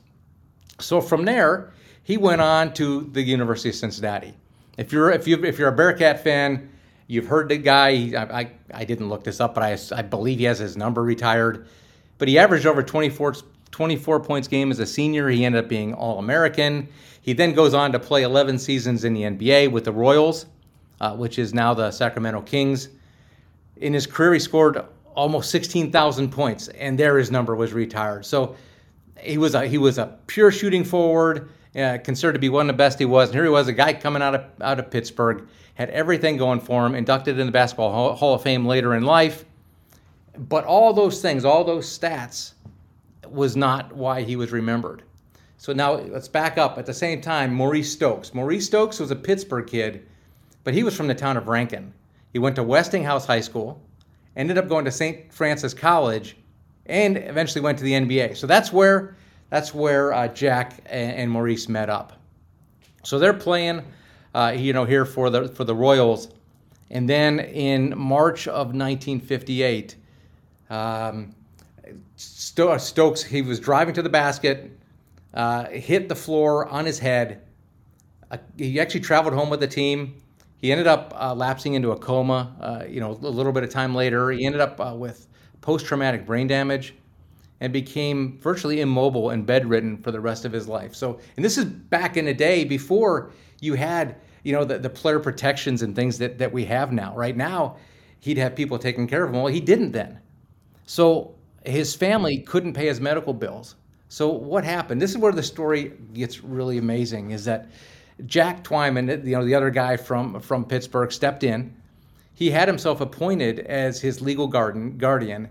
So 0.80 1.02
from 1.02 1.26
there, 1.26 1.74
he 2.04 2.18
went 2.18 2.42
on 2.42 2.74
to 2.76 3.10
the 3.12 3.22
University 3.22 3.70
of 3.70 3.76
Cincinnati. 3.76 4.34
If 4.78 4.92
you're 4.92 5.12
if 5.12 5.28
you 5.28 5.44
if 5.44 5.60
you're 5.60 5.70
a 5.70 5.76
Bearcat 5.76 6.24
fan, 6.24 6.70
you've 7.08 7.28
heard 7.28 7.50
the 7.50 7.58
guy. 7.58 8.12
I, 8.16 8.40
I, 8.42 8.52
I 8.74 8.86
didn't 8.86 9.10
look 9.10 9.24
this 9.24 9.40
up, 9.40 9.54
but 9.54 9.64
I, 9.64 9.78
I 9.98 10.02
believe 10.02 10.40
he 10.40 10.46
has 10.46 10.60
his 10.60 10.78
number 10.78 11.04
retired. 11.04 11.68
But 12.18 12.28
he 12.28 12.38
averaged 12.38 12.66
over 12.66 12.84
24, 12.84 13.36
24 13.72 14.20
points 14.22 14.48
game 14.48 14.72
as 14.72 14.80
a 14.80 14.86
senior. 14.86 15.28
He 15.30 15.44
ended 15.44 15.64
up 15.64 15.70
being 15.70 15.94
All 15.94 16.20
American. 16.20 16.88
He 17.22 17.34
then 17.34 17.54
goes 17.54 17.74
on 17.74 17.92
to 17.92 18.00
play 18.00 18.24
11 18.24 18.60
seasons 18.60 19.04
in 19.04 19.14
the 19.14 19.24
NBA 19.24 19.72
with 19.72 19.86
the 19.86 19.92
Royals, 19.92 20.46
uh, 21.00 21.16
which 21.16 21.38
is 21.38 21.54
now 21.54 21.74
the 21.74 21.92
Sacramento 21.92 22.42
Kings. 22.42 22.90
In 23.78 23.94
his 23.94 24.08
career, 24.08 24.34
he 24.34 24.40
scored 24.40 24.84
almost 25.16 25.50
16,000 25.52 26.32
points, 26.32 26.68
and 26.70 26.98
there 26.98 27.18
his 27.18 27.32
number 27.32 27.56
was 27.56 27.74
retired. 27.74 28.26
So 28.26 28.56
he 29.20 29.38
was 29.38 29.56
a 29.56 29.68
he 29.68 29.78
was 29.78 29.98
a 29.98 30.18
pure 30.28 30.52
shooting 30.52 30.84
forward, 30.84 31.50
uh, 31.76 32.00
considered 32.04 32.34
to 32.34 32.40
be 32.40 32.50
one 32.50 32.70
of 32.70 32.74
the 32.76 32.78
best 32.78 33.00
he 33.00 33.06
was. 33.06 33.30
And 33.30 33.36
here 33.36 33.44
he 33.44 33.50
was, 33.50 33.68
a 33.68 33.74
guy 33.74 33.94
coming 33.94 34.22
out 34.22 34.36
of 34.36 34.46
out 34.62 34.80
of 34.80 34.90
Pittsburgh, 34.90 35.48
had 35.76 35.90
everything 35.90 36.38
going 36.38 36.60
for 36.60 36.86
him, 36.86 36.96
inducted 36.96 37.40
in 37.40 37.46
the 37.46 37.52
Basketball 37.52 38.16
Hall 38.16 38.34
of 38.34 38.42
Fame 38.42 38.66
later 38.66 38.96
in 38.96 39.04
life. 39.04 39.46
But 40.38 40.64
all 40.64 40.94
those 40.94 41.22
things, 41.22 41.44
all 41.46 41.64
those 41.64 41.86
stats, 41.88 42.54
was 43.28 43.56
not 43.56 43.94
why 43.94 44.24
he 44.24 44.36
was 44.36 44.52
remembered. 44.52 45.04
So 45.58 45.74
now 45.74 45.94
let's 45.94 46.28
back 46.28 46.58
up. 46.58 46.78
At 46.78 46.88
the 46.88 46.94
same 46.94 47.22
time, 47.22 47.54
Maurice 47.54 47.92
Stokes. 47.92 48.34
Maurice 48.34 48.66
Stokes 48.66 49.00
was 49.00 49.12
a 49.12 49.16
Pittsburgh 49.16 49.68
kid, 49.68 50.08
but 50.64 50.74
he 50.74 50.84
was 50.84 50.96
from 50.96 51.08
the 51.08 51.14
town 51.14 51.38
of 51.38 51.48
Rankin. 51.48 51.94
He 52.34 52.40
went 52.40 52.56
to 52.56 52.64
Westinghouse 52.64 53.26
High 53.28 53.42
School 53.42 53.80
ended 54.36 54.58
up 54.58 54.68
going 54.68 54.86
to 54.86 54.92
St. 54.92 55.32
Francis 55.34 55.74
College, 55.74 56.38
and 56.86 57.18
eventually 57.18 57.62
went 57.62 57.78
to 57.78 57.84
the 57.84 57.94
NBA. 57.94 58.38
So 58.38 58.48
that's 58.48 58.72
where 58.72 59.16
that's 59.50 59.74
where 59.74 60.14
uh, 60.14 60.28
Jack 60.30 60.82
and, 60.86 61.12
and, 61.14 61.32
Maurice 61.32 61.68
met 61.68 61.90
up. 61.90 62.14
So 63.04 63.20
they're 63.20 63.34
playing, 63.34 63.84
uh, 64.34 64.54
you 64.56 64.72
know, 64.72 64.86
here 64.86 65.06
for 65.06 65.30
the 65.30 65.48
for 65.50 65.64
the 65.64 65.76
Royals, 65.76 66.30
and 66.90 67.08
then 67.10 67.40
in 67.40 67.94
March 67.98 68.48
of 68.48 68.68
1958, 68.74 69.96
um, 70.70 71.36
Stokes 72.16 73.24
he 73.24 73.42
was 73.42 73.60
driving 73.60 73.94
to 73.96 74.02
the 74.02 74.10
basket, 74.10 74.78
uh, 75.34 75.66
hit 75.66 76.10
the 76.10 76.16
floor 76.16 76.68
on 76.68 76.86
his 76.86 77.00
head. 77.00 77.42
Uh, 78.30 78.38
he 78.58 78.80
actually 78.80 79.02
traveled 79.02 79.34
home 79.34 79.50
with 79.50 79.60
the 79.60 79.68
team. 79.68 80.16
He 80.62 80.72
ended 80.72 80.88
up 80.88 81.14
uh, 81.20 81.34
lapsing 81.34 81.74
into 81.74 81.92
a 81.92 81.98
coma. 81.98 82.56
Uh, 82.62 82.86
you 82.88 83.00
know, 83.00 83.12
a 83.12 83.14
little 83.14 83.52
bit 83.52 83.64
of 83.64 83.72
time 83.72 83.96
later, 83.96 84.32
he 84.32 84.46
ended 84.46 84.62
up 84.62 84.80
uh, 84.80 84.94
with 84.96 85.28
post-traumatic 85.62 86.26
brain 86.26 86.48
damage 86.48 86.94
and 87.60 87.74
became 87.74 88.40
virtually 88.40 88.82
immobile 88.82 89.32
and 89.32 89.46
bedridden 89.46 89.98
for 89.98 90.12
the 90.12 90.20
rest 90.20 90.46
of 90.46 90.52
his 90.52 90.68
life. 90.68 90.96
So, 90.96 91.20
and 91.36 91.46
this 91.46 91.58
is 91.58 91.66
back 91.66 92.18
in 92.18 92.26
the 92.26 92.34
day 92.34 92.64
before 92.64 93.32
you 93.60 93.76
had, 93.76 94.16
you 94.44 94.54
know, 94.54 94.64
the, 94.64 94.80
the 94.80 94.90
player 94.90 95.20
protections 95.20 95.82
and 95.82 95.96
things 95.96 96.18
that, 96.20 96.38
that 96.38 96.52
we 96.52 96.66
have 96.66 96.92
now. 96.92 97.16
Right 97.16 97.38
now, 97.38 97.78
he'd 98.20 98.38
have 98.38 98.56
people 98.56 98.80
taking 98.80 99.08
care 99.08 99.24
of 99.24 99.30
him. 99.32 99.42
Well, 99.42 99.54
he 99.54 99.60
didn't 99.60 99.92
then. 99.92 100.20
So 100.86 101.36
his 101.66 101.96
family 101.96 102.40
couldn't 102.40 102.74
pay 102.74 102.88
his 102.88 103.00
medical 103.00 103.34
bills. 103.34 103.76
So 104.10 104.30
what 104.30 104.64
happened? 104.64 105.02
This 105.02 105.12
is 105.12 105.18
where 105.18 105.32
the 105.32 105.44
story 105.44 105.94
gets 106.14 106.44
really 106.44 106.80
amazing. 106.80 107.32
Is 107.32 107.46
that 107.46 107.70
Jack 108.26 108.64
Twyman, 108.64 109.26
you 109.26 109.36
know, 109.36 109.46
the 109.46 109.56
other 109.56 109.70
guy 109.70 109.98
from 109.98 110.40
from 110.40 110.66
Pittsburgh, 110.66 111.12
stepped 111.12 111.44
in. 111.44 111.76
He 112.34 112.50
had 112.50 112.68
himself 112.68 113.02
appointed 113.02 113.60
as 113.60 114.02
his 114.02 114.22
legal 114.22 114.48
garden, 114.48 114.98
guardian 114.98 115.50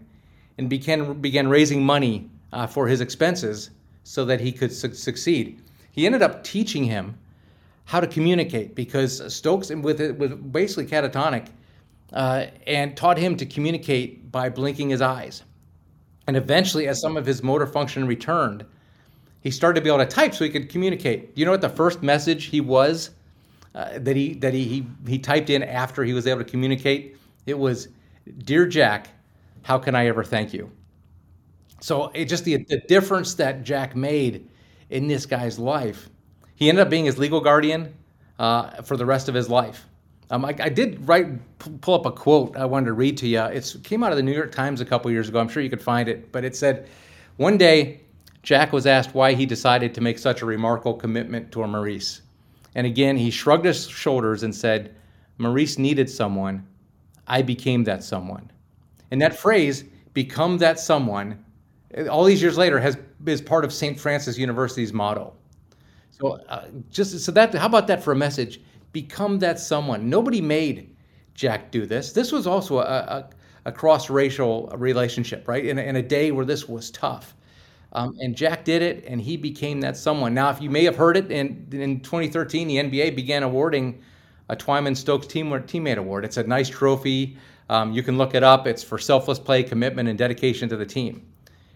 and 0.58 0.68
began, 0.68 1.20
began 1.20 1.48
raising 1.48 1.82
money 1.82 2.28
uh, 2.52 2.66
for 2.66 2.86
his 2.86 3.00
expenses 3.00 3.70
so 4.04 4.24
that 4.26 4.40
he 4.40 4.52
could 4.52 4.72
su- 4.72 4.92
succeed. 4.92 5.62
He 5.92 6.04
ended 6.04 6.20
up 6.20 6.44
teaching 6.44 6.84
him 6.84 7.16
how 7.86 8.00
to 8.00 8.06
communicate 8.06 8.74
because 8.74 9.34
Stokes, 9.34 9.70
with, 9.70 10.00
with 10.18 10.52
basically 10.52 10.86
catatonic, 10.86 11.48
uh, 12.12 12.46
and 12.66 12.96
taught 12.96 13.18
him 13.18 13.36
to 13.36 13.46
communicate 13.46 14.30
by 14.30 14.48
blinking 14.48 14.90
his 14.90 15.00
eyes. 15.00 15.44
And 16.26 16.36
eventually, 16.36 16.88
as 16.88 17.00
some 17.00 17.16
of 17.16 17.24
his 17.24 17.42
motor 17.42 17.66
function 17.66 18.06
returned, 18.06 18.66
he 19.40 19.50
started 19.50 19.80
to 19.80 19.84
be 19.84 19.88
able 19.88 20.04
to 20.04 20.06
type 20.06 20.34
so 20.34 20.44
he 20.44 20.50
could 20.50 20.68
communicate. 20.68 21.30
You 21.36 21.44
know 21.44 21.50
what 21.50 21.60
the 21.60 21.68
first 21.68 22.02
message 22.02 22.46
he 22.46 22.60
was 22.60 23.10
uh, 23.74 23.98
that 23.98 24.16
he 24.16 24.34
that 24.34 24.54
he, 24.54 24.64
he 24.64 24.86
he 25.06 25.18
typed 25.18 25.50
in 25.50 25.62
after 25.62 26.04
he 26.04 26.12
was 26.12 26.26
able 26.26 26.44
to 26.44 26.50
communicate? 26.50 27.16
It 27.46 27.58
was, 27.58 27.88
"Dear 28.44 28.66
Jack, 28.66 29.08
how 29.62 29.78
can 29.78 29.94
I 29.94 30.06
ever 30.06 30.24
thank 30.24 30.52
you? 30.52 30.70
So 31.80 32.10
it 32.14 32.26
just 32.26 32.44
the, 32.44 32.56
the 32.68 32.80
difference 32.88 33.34
that 33.34 33.64
Jack 33.64 33.96
made 33.96 34.48
in 34.90 35.06
this 35.06 35.24
guy's 35.24 35.58
life. 35.58 36.10
He 36.54 36.68
ended 36.68 36.82
up 36.82 36.90
being 36.90 37.06
his 37.06 37.16
legal 37.16 37.40
guardian 37.40 37.94
uh, 38.38 38.82
for 38.82 38.96
the 38.96 39.06
rest 39.06 39.28
of 39.28 39.34
his 39.34 39.48
life. 39.48 39.86
Um, 40.30 40.44
I, 40.44 40.54
I, 40.60 40.68
did 40.68 41.08
write 41.08 41.26
pull 41.80 41.94
up 41.94 42.06
a 42.06 42.12
quote 42.12 42.56
I 42.56 42.64
wanted 42.64 42.86
to 42.86 42.92
read 42.92 43.16
to 43.18 43.26
you. 43.26 43.40
It 43.42 43.74
came 43.82 44.04
out 44.04 44.12
of 44.12 44.16
the 44.16 44.22
New 44.22 44.32
York 44.32 44.52
Times 44.52 44.80
a 44.80 44.84
couple 44.84 45.10
years 45.10 45.28
ago. 45.28 45.40
I'm 45.40 45.48
sure 45.48 45.62
you 45.62 45.70
could 45.70 45.82
find 45.82 46.08
it, 46.08 46.30
but 46.30 46.44
it 46.44 46.54
said, 46.54 46.88
"One 47.36 47.58
day, 47.58 48.02
Jack 48.42 48.72
was 48.72 48.86
asked 48.86 49.14
why 49.14 49.34
he 49.34 49.46
decided 49.46 49.94
to 49.94 50.00
make 50.00 50.18
such 50.18 50.42
a 50.42 50.46
remarkable 50.46 50.94
commitment 50.94 51.52
to 51.52 51.66
Maurice, 51.66 52.22
and 52.74 52.86
again 52.86 53.16
he 53.16 53.30
shrugged 53.30 53.66
his 53.66 53.86
shoulders 53.86 54.42
and 54.42 54.54
said, 54.54 54.94
Maurice 55.38 55.78
needed 55.78 56.08
someone. 56.08 56.66
I 57.26 57.42
became 57.42 57.84
that 57.84 58.02
someone." 58.02 58.50
And 59.10 59.20
that 59.20 59.36
phrase, 59.36 59.84
become 60.14 60.58
that 60.58 60.78
someone, 60.78 61.44
all 62.10 62.24
these 62.24 62.40
years 62.40 62.56
later 62.56 62.78
has 62.78 62.96
is 63.26 63.40
part 63.40 63.64
of 63.64 63.72
St. 63.72 63.98
Francis 63.98 64.38
University's 64.38 64.92
motto. 64.92 65.34
So 66.10 66.38
uh, 66.48 66.66
just 66.90 67.18
so 67.20 67.32
that 67.32 67.54
how 67.54 67.66
about 67.66 67.86
that 67.88 68.02
for 68.02 68.12
a 68.12 68.16
message? 68.16 68.60
Become 68.92 69.38
that 69.40 69.58
someone. 69.58 70.08
Nobody 70.08 70.40
made 70.40 70.94
Jack 71.34 71.70
do 71.70 71.86
this. 71.86 72.12
This 72.12 72.32
was 72.32 72.46
also 72.46 72.78
a, 72.78 72.82
a, 72.82 73.30
a 73.66 73.72
cross-racial 73.72 74.68
relationship, 74.76 75.46
right? 75.46 75.64
In 75.64 75.78
a, 75.78 75.82
in 75.82 75.96
a 75.96 76.02
day 76.02 76.32
where 76.32 76.44
this 76.44 76.68
was 76.68 76.90
tough. 76.90 77.34
Um, 77.92 78.16
and 78.20 78.36
Jack 78.36 78.64
did 78.64 78.82
it, 78.82 79.04
and 79.06 79.20
he 79.20 79.36
became 79.36 79.80
that 79.80 79.96
someone. 79.96 80.32
Now, 80.32 80.50
if 80.50 80.60
you 80.60 80.70
may 80.70 80.84
have 80.84 80.96
heard 80.96 81.16
it, 81.16 81.30
in, 81.30 81.66
in 81.72 82.00
2013, 82.00 82.68
the 82.68 82.76
NBA 82.76 83.16
began 83.16 83.42
awarding 83.42 84.02
a 84.48 84.56
Twyman 84.56 84.96
Stokes 84.96 85.26
Team, 85.26 85.50
Teammate 85.50 85.96
Award. 85.96 86.24
It's 86.24 86.36
a 86.36 86.44
nice 86.44 86.68
trophy. 86.68 87.36
Um, 87.68 87.92
you 87.92 88.02
can 88.02 88.18
look 88.18 88.34
it 88.34 88.42
up. 88.42 88.66
It's 88.66 88.82
for 88.82 88.98
selfless 88.98 89.38
play, 89.38 89.62
commitment, 89.62 90.08
and 90.08 90.18
dedication 90.18 90.68
to 90.68 90.76
the 90.76 90.86
team. 90.86 91.26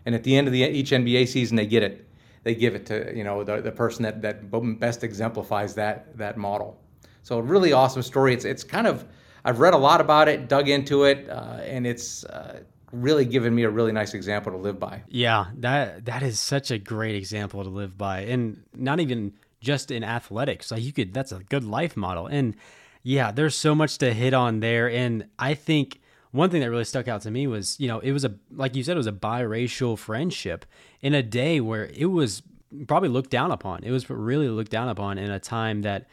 And 0.07 0.15
at 0.15 0.23
the 0.23 0.37
end 0.37 0.47
of 0.47 0.53
the, 0.53 0.63
each 0.63 0.91
NBA 0.91 1.29
season, 1.29 1.57
they 1.57 1.67
get 1.67 1.83
it. 1.83 2.09
They 2.43 2.55
give 2.55 2.75
it 2.75 2.85
to 2.87 3.17
you 3.17 3.25
know 3.25 3.43
the, 3.43 3.63
the 3.63 3.73
person 3.73 4.03
that, 4.03 4.21
that 4.23 4.51
best 4.79 5.03
exemplifies 5.03 5.75
that 5.77 6.17
that 6.19 6.37
model. 6.37 6.79
So 7.23 7.39
a 7.39 7.43
really 7.43 7.73
awesome 7.73 8.03
story. 8.03 8.35
It's 8.35 8.45
it's 8.45 8.63
kind 8.63 8.87
of 8.87 9.07
I've 9.47 9.61
read 9.61 9.73
a 9.73 9.79
lot 9.79 10.01
about 10.01 10.29
it, 10.29 10.49
dug 10.49 10.69
into 10.69 11.05
it, 11.05 11.29
uh, 11.29 11.61
and 11.63 11.87
it's 11.87 12.25
uh, 12.25 12.61
really 12.95 13.25
given 13.25 13.55
me 13.55 13.65
a 13.65 13.71
really 13.71 13.93
nice 13.93 14.15
example 14.15 14.53
to 14.53 14.59
live 14.59 14.79
by. 14.79 15.03
Yeah, 15.09 15.47
that 15.59 16.05
that 16.07 16.23
is 16.23 16.41
such 16.41 16.71
a 16.71 16.79
great 16.79 17.15
example 17.15 17.63
to 17.63 17.71
live 17.71 17.99
by, 17.99 18.21
and 18.21 18.63
not 18.75 19.01
even 19.01 19.35
just 19.65 19.91
in 19.91 20.05
athletics. 20.05 20.71
Like 20.71 20.83
you 20.83 20.93
could, 20.93 21.13
that's 21.13 21.33
a 21.33 21.41
good 21.41 21.65
life 21.65 21.97
model. 21.97 22.27
And 22.27 22.55
yeah, 23.03 23.33
there's 23.33 23.57
so 23.57 23.75
much 23.75 23.99
to 23.99 24.13
hit 24.13 24.35
on 24.35 24.61
there. 24.61 24.89
And 24.89 25.27
I 25.39 25.55
think 25.55 26.01
one 26.31 26.51
thing 26.51 26.61
that 26.61 26.71
really 26.71 26.85
stuck 26.85 27.09
out 27.09 27.23
to 27.23 27.31
me 27.31 27.47
was, 27.47 27.81
you 27.81 27.89
know, 27.89 27.99
it 27.99 28.13
was 28.13 28.25
a, 28.25 28.35
like 28.55 28.77
you 28.77 28.85
said, 28.85 28.93
it 28.93 28.99
was 28.99 29.07
a 29.07 29.13
biracial 29.13 29.99
friendship 29.99 30.65
in 31.01 31.15
a 31.15 31.23
day 31.23 31.61
where 31.61 31.87
it 31.87 32.07
was 32.07 32.43
probably 32.87 33.09
looked 33.09 33.31
down 33.31 33.51
upon. 33.51 33.83
It 33.83 33.91
was 33.91 34.09
really 34.09 34.49
looked 34.49 34.71
down 34.71 34.89
upon 34.89 35.19
in 35.19 35.31
a 35.31 35.41
time 35.41 35.83
that, 35.83 36.07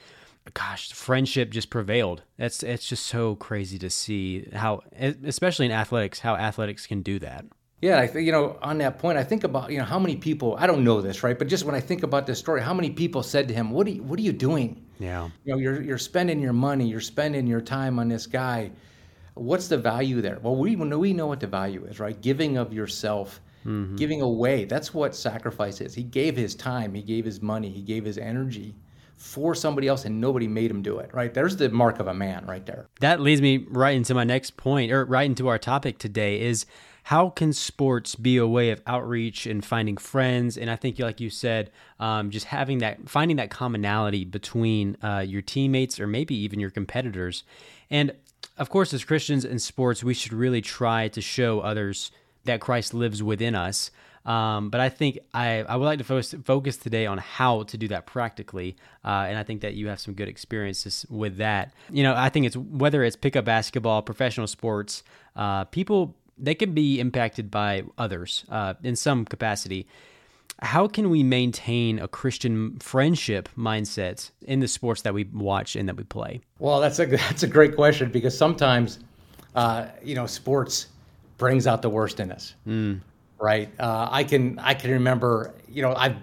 gosh, 0.53 0.91
friendship 0.93 1.51
just 1.51 1.69
prevailed. 1.69 2.23
That's 2.37 2.63
it's 2.63 2.87
just 2.87 3.05
so 3.05 3.35
crazy 3.35 3.77
to 3.79 3.89
see 3.89 4.49
how, 4.53 4.81
especially 4.99 5.67
in 5.67 5.71
athletics, 5.71 6.19
how 6.19 6.35
athletics 6.35 6.87
can 6.87 7.01
do 7.01 7.19
that. 7.19 7.45
Yeah, 7.81 7.99
I 7.99 8.07
think 8.07 8.25
you 8.25 8.31
know 8.31 8.57
on 8.61 8.77
that 8.79 8.99
point, 8.99 9.17
I 9.17 9.23
think 9.23 9.43
about 9.43 9.71
you 9.71 9.77
know 9.77 9.85
how 9.85 9.99
many 9.99 10.15
people. 10.15 10.55
I 10.59 10.67
don't 10.67 10.83
know 10.83 11.01
this 11.01 11.23
right, 11.23 11.37
but 11.37 11.47
just 11.47 11.65
when 11.65 11.75
I 11.75 11.79
think 11.79 12.03
about 12.03 12.27
this 12.27 12.39
story, 12.39 12.61
how 12.61 12.73
many 12.73 12.91
people 12.91 13.23
said 13.23 13.47
to 13.47 13.53
him, 13.53 13.71
"What 13.71 13.87
are 13.87 13.91
you, 13.91 14.03
What 14.03 14.19
are 14.19 14.23
you 14.23 14.33
doing? 14.33 14.85
Yeah, 14.99 15.29
you 15.43 15.53
know, 15.53 15.59
you're 15.59 15.81
you're 15.81 15.97
spending 15.97 16.39
your 16.39 16.53
money, 16.53 16.87
you're 16.87 17.01
spending 17.01 17.47
your 17.47 17.61
time 17.61 17.97
on 17.97 18.07
this 18.07 18.27
guy. 18.27 18.71
What's 19.33 19.67
the 19.67 19.77
value 19.77 20.21
there? 20.21 20.37
Well, 20.41 20.55
we 20.55 20.75
know 20.75 20.99
we 20.99 21.13
know 21.13 21.27
what 21.27 21.39
the 21.39 21.47
value 21.47 21.85
is, 21.85 21.99
right? 21.99 22.19
Giving 22.21 22.57
of 22.57 22.71
yourself, 22.71 23.41
mm-hmm. 23.65 23.95
giving 23.95 24.21
away. 24.21 24.65
That's 24.65 24.93
what 24.93 25.15
sacrifice 25.15 25.81
is. 25.81 25.95
He 25.95 26.03
gave 26.03 26.35
his 26.35 26.53
time, 26.53 26.93
he 26.93 27.01
gave 27.01 27.25
his 27.25 27.41
money, 27.41 27.69
he 27.69 27.81
gave 27.81 28.05
his 28.05 28.19
energy 28.19 28.75
for 29.21 29.53
somebody 29.53 29.87
else 29.87 30.05
and 30.05 30.19
nobody 30.19 30.47
made 30.47 30.71
him 30.71 30.81
do 30.81 30.97
it 30.97 31.13
right 31.13 31.33
there's 31.33 31.55
the 31.55 31.69
mark 31.69 31.99
of 31.99 32.07
a 32.07 32.13
man 32.13 32.45
right 32.47 32.65
there 32.65 32.87
that 32.99 33.19
leads 33.19 33.41
me 33.41 33.65
right 33.69 33.95
into 33.95 34.13
my 34.13 34.23
next 34.23 34.57
point 34.57 34.91
or 34.91 35.05
right 35.05 35.25
into 35.25 35.47
our 35.47 35.59
topic 35.59 35.97
today 35.97 36.41
is 36.41 36.65
how 37.03 37.29
can 37.29 37.51
sports 37.51 38.15
be 38.15 38.37
a 38.37 38.47
way 38.47 38.69
of 38.69 38.81
outreach 38.85 39.47
and 39.47 39.65
finding 39.65 39.97
friends? 39.97 40.57
And 40.57 40.69
I 40.69 40.75
think, 40.75 40.99
like 40.99 41.19
you 41.19 41.29
said, 41.29 41.71
um, 41.99 42.29
just 42.29 42.45
having 42.45 42.77
that, 42.79 43.09
finding 43.09 43.37
that 43.37 43.49
commonality 43.49 44.23
between 44.23 44.97
uh, 45.01 45.23
your 45.25 45.41
teammates 45.41 45.99
or 45.99 46.05
maybe 46.05 46.35
even 46.35 46.59
your 46.59 46.69
competitors. 46.69 47.43
And 47.89 48.13
of 48.57 48.69
course, 48.69 48.93
as 48.93 49.03
Christians 49.03 49.45
in 49.45 49.59
sports, 49.59 50.03
we 50.03 50.13
should 50.13 50.33
really 50.33 50.61
try 50.61 51.07
to 51.09 51.21
show 51.21 51.61
others 51.61 52.11
that 52.45 52.61
Christ 52.61 52.93
lives 52.93 53.23
within 53.23 53.55
us. 53.55 53.91
Um, 54.25 54.69
but 54.69 54.81
I 54.81 54.89
think 54.89 55.19
I, 55.33 55.63
I 55.63 55.75
would 55.75 55.85
like 55.85 55.97
to 55.97 56.03
focus, 56.03 56.35
focus 56.43 56.77
today 56.77 57.05
on 57.05 57.17
how 57.17 57.63
to 57.63 57.77
do 57.77 57.87
that 57.87 58.05
practically. 58.05 58.75
Uh, 59.03 59.25
and 59.27 59.37
I 59.37 59.43
think 59.43 59.61
that 59.61 59.73
you 59.73 59.87
have 59.87 59.99
some 59.99 60.13
good 60.13 60.27
experiences 60.27 61.05
with 61.09 61.37
that. 61.37 61.73
You 61.89 62.03
know, 62.03 62.13
I 62.15 62.29
think 62.29 62.45
it's 62.45 62.55
whether 62.55 63.03
it's 63.03 63.15
pickup 63.15 63.45
basketball, 63.45 64.01
professional 64.01 64.47
sports, 64.47 65.03
uh, 65.35 65.65
people 65.65 66.15
they 66.41 66.55
can 66.55 66.73
be 66.73 66.99
impacted 66.99 67.51
by 67.51 67.83
others 67.97 68.45
uh, 68.49 68.73
in 68.83 68.95
some 68.95 69.25
capacity. 69.25 69.87
How 70.61 70.87
can 70.87 71.09
we 71.09 71.23
maintain 71.23 71.99
a 71.99 72.07
Christian 72.07 72.77
friendship 72.79 73.49
mindset 73.57 74.29
in 74.41 74.59
the 74.59 74.67
sports 74.67 75.01
that 75.03 75.13
we 75.13 75.23
watch 75.25 75.75
and 75.75 75.87
that 75.87 75.97
we 75.97 76.03
play? 76.03 76.41
Well, 76.59 76.79
that's 76.79 76.99
a 76.99 77.05
that's 77.05 77.43
a 77.43 77.47
great 77.47 77.75
question 77.75 78.11
because 78.11 78.37
sometimes, 78.37 78.99
uh, 79.55 79.87
you 80.03 80.15
know, 80.15 80.25
sports 80.25 80.87
brings 81.37 81.65
out 81.65 81.81
the 81.81 81.89
worst 81.89 82.19
in 82.19 82.31
us. 82.31 82.53
Mm. 82.67 83.01
Right? 83.41 83.69
Uh, 83.79 84.07
I 84.11 84.23
can 84.23 84.59
I 84.59 84.73
can 84.73 84.91
remember. 84.91 85.53
You 85.67 85.81
know, 85.81 85.95
I've 85.95 86.17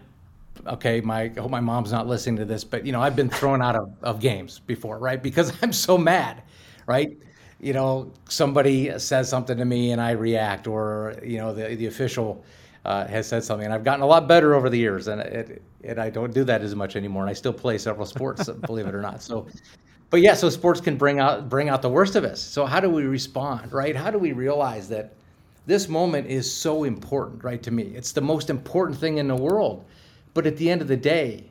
okay. 0.67 1.01
My 1.01 1.23
I 1.23 1.41
hope 1.41 1.51
my 1.51 1.61
mom's 1.61 1.93
not 1.93 2.07
listening 2.07 2.37
to 2.37 2.45
this, 2.45 2.65
but 2.65 2.87
you 2.87 2.93
know, 2.93 3.03
I've 3.03 3.17
been 3.17 3.31
thrown 3.31 3.61
out 3.63 3.77
of, 3.77 3.93
of 4.03 4.21
games 4.21 4.61
before, 4.61 4.99
right? 4.99 5.23
Because 5.23 5.53
I'm 5.63 5.73
so 5.73 5.99
mad, 5.99 6.43
right? 6.87 7.19
you 7.61 7.73
know, 7.73 8.13
somebody 8.29 8.97
says 8.99 9.29
something 9.29 9.57
to 9.59 9.65
me 9.65 9.91
and 9.91 10.01
I 10.01 10.13
react, 10.13 10.67
or 10.67 11.15
you 11.23 11.39
know, 11.39 11.53
the 11.53 11.75
the 11.75 11.87
official 11.87 12.45
uh, 12.85 13.07
has 13.07 13.27
said 13.27 13.45
something, 13.45 13.65
and 13.65 13.75
I've 13.75 13.85
gotten 13.85 14.03
a 14.03 14.07
lot 14.07 14.29
better 14.29 14.55
over 14.55 14.71
the 14.71 14.79
years, 14.79 15.09
and 15.09 15.21
it, 15.21 15.63
and 15.85 16.01
I 16.01 16.11
don't 16.11 16.33
do 16.33 16.45
that 16.45 16.63
as 16.63 16.75
much 16.75 16.97
anymore, 16.97 17.23
and 17.25 17.31
I 17.31 17.35
still 17.35 17.53
play 17.53 17.79
several 17.79 18.07
sports, 18.07 18.49
believe 18.67 18.87
it 18.87 18.95
or 18.95 19.03
not. 19.03 19.23
So, 19.23 19.47
but 20.11 20.21
yeah, 20.21 20.35
so 20.35 20.49
sports 20.51 20.81
can 20.81 20.97
bring 20.97 21.19
out 21.19 21.49
bring 21.49 21.69
out 21.69 21.83
the 21.83 21.91
worst 21.91 22.17
of 22.17 22.25
us. 22.25 22.41
So 22.41 22.65
how 22.65 22.81
do 22.81 22.89
we 22.91 23.03
respond, 23.05 23.73
right? 23.73 23.97
How 23.97 24.11
do 24.11 24.19
we 24.19 24.33
realize 24.33 24.89
that 24.91 25.15
this 25.69 25.87
moment 25.87 26.27
is 26.27 26.51
so 26.51 26.85
important, 26.85 27.45
right? 27.45 27.63
To 27.63 27.71
me, 27.71 27.83
it's 27.95 28.13
the 28.13 28.23
most 28.23 28.49
important 28.49 28.99
thing 28.99 29.19
in 29.19 29.29
the 29.29 29.37
world. 29.37 29.85
But 30.33 30.47
at 30.47 30.57
the 30.57 30.71
end 30.71 30.81
of 30.81 30.89
the 30.89 30.97
day, 30.97 31.45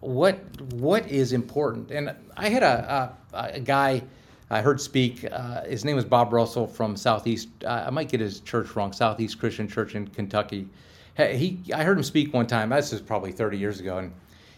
what 0.00 0.40
what 0.72 1.06
is 1.06 1.32
important? 1.32 1.92
And 1.92 2.16
I 2.36 2.48
had 2.48 2.64
a, 2.64 3.16
a, 3.32 3.38
a 3.54 3.60
guy 3.60 4.02
I 4.50 4.60
heard 4.60 4.80
speak. 4.80 5.24
Uh, 5.30 5.62
his 5.62 5.84
name 5.84 5.94
was 5.94 6.04
Bob 6.04 6.32
Russell 6.32 6.66
from 6.66 6.96
Southeast. 6.96 7.48
Uh, 7.64 7.84
I 7.86 7.90
might 7.90 8.08
get 8.08 8.18
his 8.18 8.40
church 8.40 8.74
wrong. 8.74 8.92
Southeast 8.92 9.38
Christian 9.38 9.68
Church 9.68 9.94
in 9.94 10.08
Kentucky. 10.08 10.68
He, 11.16 11.60
I 11.72 11.84
heard 11.84 11.96
him 11.96 12.04
speak 12.04 12.34
one 12.34 12.46
time. 12.48 12.70
This 12.70 12.92
is 12.92 13.00
probably 13.00 13.30
30 13.30 13.56
years 13.56 13.78
ago, 13.78 13.98
and 13.98 14.12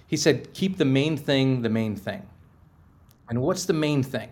he 0.06 0.16
said, 0.16 0.54
"Keep 0.54 0.78
the 0.78 0.86
main 0.86 1.18
thing 1.18 1.60
the 1.60 1.68
main 1.68 1.96
thing." 1.96 2.22
And 3.28 3.42
what's 3.42 3.66
the 3.66 3.74
main 3.74 4.02
thing? 4.02 4.30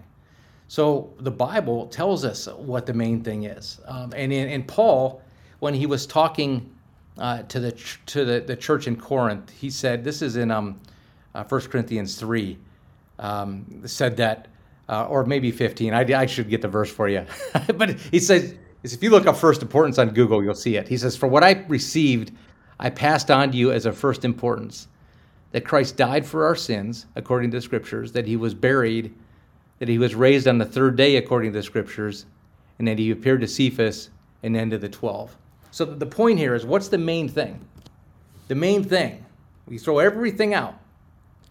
So 0.69 1.15
the 1.19 1.31
Bible 1.31 1.87
tells 1.87 2.25
us 2.25 2.47
what 2.47 2.85
the 2.85 2.93
main 2.93 3.25
thing 3.25 3.45
is. 3.45 3.81
Um, 3.87 4.13
and 4.15 4.33
in, 4.33 4.63
Paul, 4.65 5.23
when 5.61 5.73
he 5.73 5.87
was 5.87 6.07
talking 6.07 6.71
uh, 7.17 7.43
to 7.45 7.59
the 7.59 7.73
to 8.07 8.25
the, 8.25 8.41
the 8.41 8.55
church 8.55 8.87
in 8.87 8.95
Corinth, 8.95 9.51
he 9.51 9.71
said, 9.71 10.05
"This 10.05 10.23
is 10.23 10.37
in 10.37 10.51
um, 10.51 10.79
uh, 11.35 11.43
1 11.45 11.61
Corinthians 11.63 12.17
three, 12.17 12.59
um, 13.19 13.83
said 13.87 14.17
that, 14.19 14.49
uh, 14.89 15.07
or 15.07 15.25
maybe 15.25 15.51
15. 15.51 15.95
I, 15.95 16.01
I 16.01 16.27
should 16.27 16.49
get 16.51 16.63
the 16.63 16.69
verse 16.69 16.91
for 16.91 17.09
you, 17.09 17.25
but 17.75 17.99
he 17.99 18.21
says." 18.21 18.55
If 18.85 19.03
you 19.03 19.11
look 19.11 19.27
up 19.27 19.37
first 19.37 19.61
importance 19.61 19.99
on 19.99 20.11
Google, 20.11 20.43
you'll 20.43 20.55
see 20.55 20.77
it. 20.77 20.87
He 20.87 20.97
says, 20.97 21.17
For 21.17 21.27
what 21.27 21.43
I 21.43 21.65
received, 21.67 22.31
I 22.79 22.91
passed 22.91 23.29
on 23.29 23.51
to 23.51 23.59
you 23.59 23.73
as 23.73 23.87
of 23.87 23.99
first 23.99 24.25
importance 24.25 24.87
that 25.51 25.65
Christ 25.65 25.97
died 25.97 26.25
for 26.25 26.47
our 26.47 26.55
sins, 26.55 27.07
according 27.17 27.51
to 27.51 27.57
the 27.57 27.61
scriptures, 27.61 28.13
that 28.13 28.27
he 28.27 28.37
was 28.37 28.55
buried, 28.55 29.13
that 29.79 29.89
he 29.89 29.99
was 29.99 30.15
raised 30.15 30.49
on 30.49 30.59
the 30.59 30.65
third 30.65 30.97
day, 30.97 31.17
according 31.17 31.53
to 31.53 31.59
the 31.59 31.63
scriptures, 31.63 32.27
and 32.79 32.89
that 32.89 32.99
he 32.99 33.11
appeared 33.11 33.41
to 33.41 33.49
Cephas 33.49 34.11
and 34.43 34.55
then 34.55 34.71
to 34.71 34.79
the 34.79 34.89
12. 34.89 35.37
So 35.71 35.85
the 35.85 36.07
point 36.07 36.39
here 36.39 36.55
is 36.55 36.65
what's 36.65 36.89
the 36.89 36.99
main 36.99 37.29
thing? 37.29 37.61
The 38.49 38.55
main 38.55 38.83
thing, 38.83 39.25
we 39.67 39.79
throw 39.79 39.99
everything 39.99 40.55
out, 40.55 40.79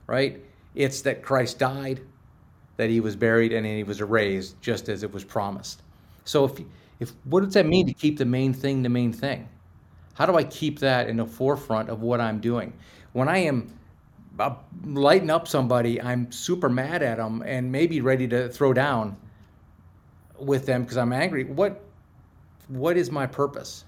right? 0.07 0.41
It's 0.73 1.01
that 1.01 1.21
Christ 1.21 1.59
died, 1.59 2.01
that 2.77 2.89
he 2.89 2.99
was 2.99 3.15
buried, 3.15 3.53
and 3.53 3.65
he 3.65 3.83
was 3.83 4.01
raised 4.01 4.59
just 4.61 4.89
as 4.89 5.03
it 5.03 5.13
was 5.13 5.23
promised. 5.23 5.81
So 6.25 6.45
if, 6.45 6.59
if 6.99 7.11
what 7.25 7.43
does 7.43 7.53
that 7.53 7.65
mean 7.65 7.85
to 7.87 7.93
keep 7.93 8.17
the 8.17 8.25
main 8.25 8.53
thing 8.53 8.81
the 8.81 8.89
main 8.89 9.13
thing? 9.13 9.47
How 10.15 10.25
do 10.25 10.35
I 10.35 10.43
keep 10.43 10.79
that 10.79 11.07
in 11.07 11.17
the 11.17 11.25
forefront 11.25 11.89
of 11.89 12.01
what 12.01 12.19
I'm 12.19 12.39
doing? 12.39 12.73
When 13.13 13.29
I 13.29 13.37
am 13.37 13.71
lighting 14.83 15.29
up 15.29 15.47
somebody, 15.47 16.01
I'm 16.01 16.31
super 16.31 16.69
mad 16.69 17.01
at 17.01 17.17
them 17.17 17.43
and 17.45 17.71
maybe 17.71 18.01
ready 18.01 18.27
to 18.27 18.49
throw 18.49 18.73
down 18.73 19.17
with 20.39 20.65
them 20.65 20.83
because 20.83 20.97
I'm 20.97 21.13
angry. 21.13 21.45
What 21.45 21.83
what 22.67 22.97
is 22.97 23.11
my 23.11 23.25
purpose? 23.25 23.85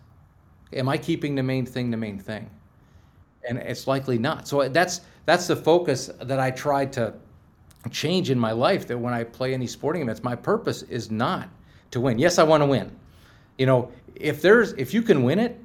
Am 0.73 0.87
I 0.87 0.97
keeping 0.97 1.35
the 1.35 1.43
main 1.43 1.65
thing 1.65 1.91
the 1.91 1.97
main 1.97 2.19
thing? 2.19 2.49
And 3.47 3.57
it's 3.57 3.87
likely 3.87 4.17
not. 4.17 4.47
So 4.47 4.67
that's 4.69 5.01
that's 5.25 5.47
the 5.47 5.55
focus 5.55 6.09
that 6.21 6.39
I 6.39 6.51
try 6.51 6.85
to 6.87 7.13
change 7.91 8.29
in 8.29 8.39
my 8.39 8.51
life. 8.51 8.87
That 8.87 8.97
when 8.97 9.13
I 9.13 9.23
play 9.23 9.53
any 9.53 9.67
sporting 9.67 10.01
events, 10.01 10.23
my 10.23 10.35
purpose 10.35 10.83
is 10.83 11.11
not 11.11 11.49
to 11.91 12.01
win. 12.01 12.19
Yes, 12.19 12.39
I 12.39 12.43
want 12.43 12.61
to 12.61 12.67
win. 12.67 12.95
You 13.57 13.65
know, 13.65 13.91
if 14.15 14.41
there's 14.41 14.73
if 14.73 14.93
you 14.93 15.01
can 15.01 15.23
win 15.23 15.39
it, 15.39 15.59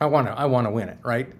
I 0.00 0.06
want 0.06 0.26
to 0.26 0.32
I 0.32 0.46
want 0.46 0.66
to 0.66 0.70
win 0.70 0.88
it, 0.88 0.98
right? 1.02 1.32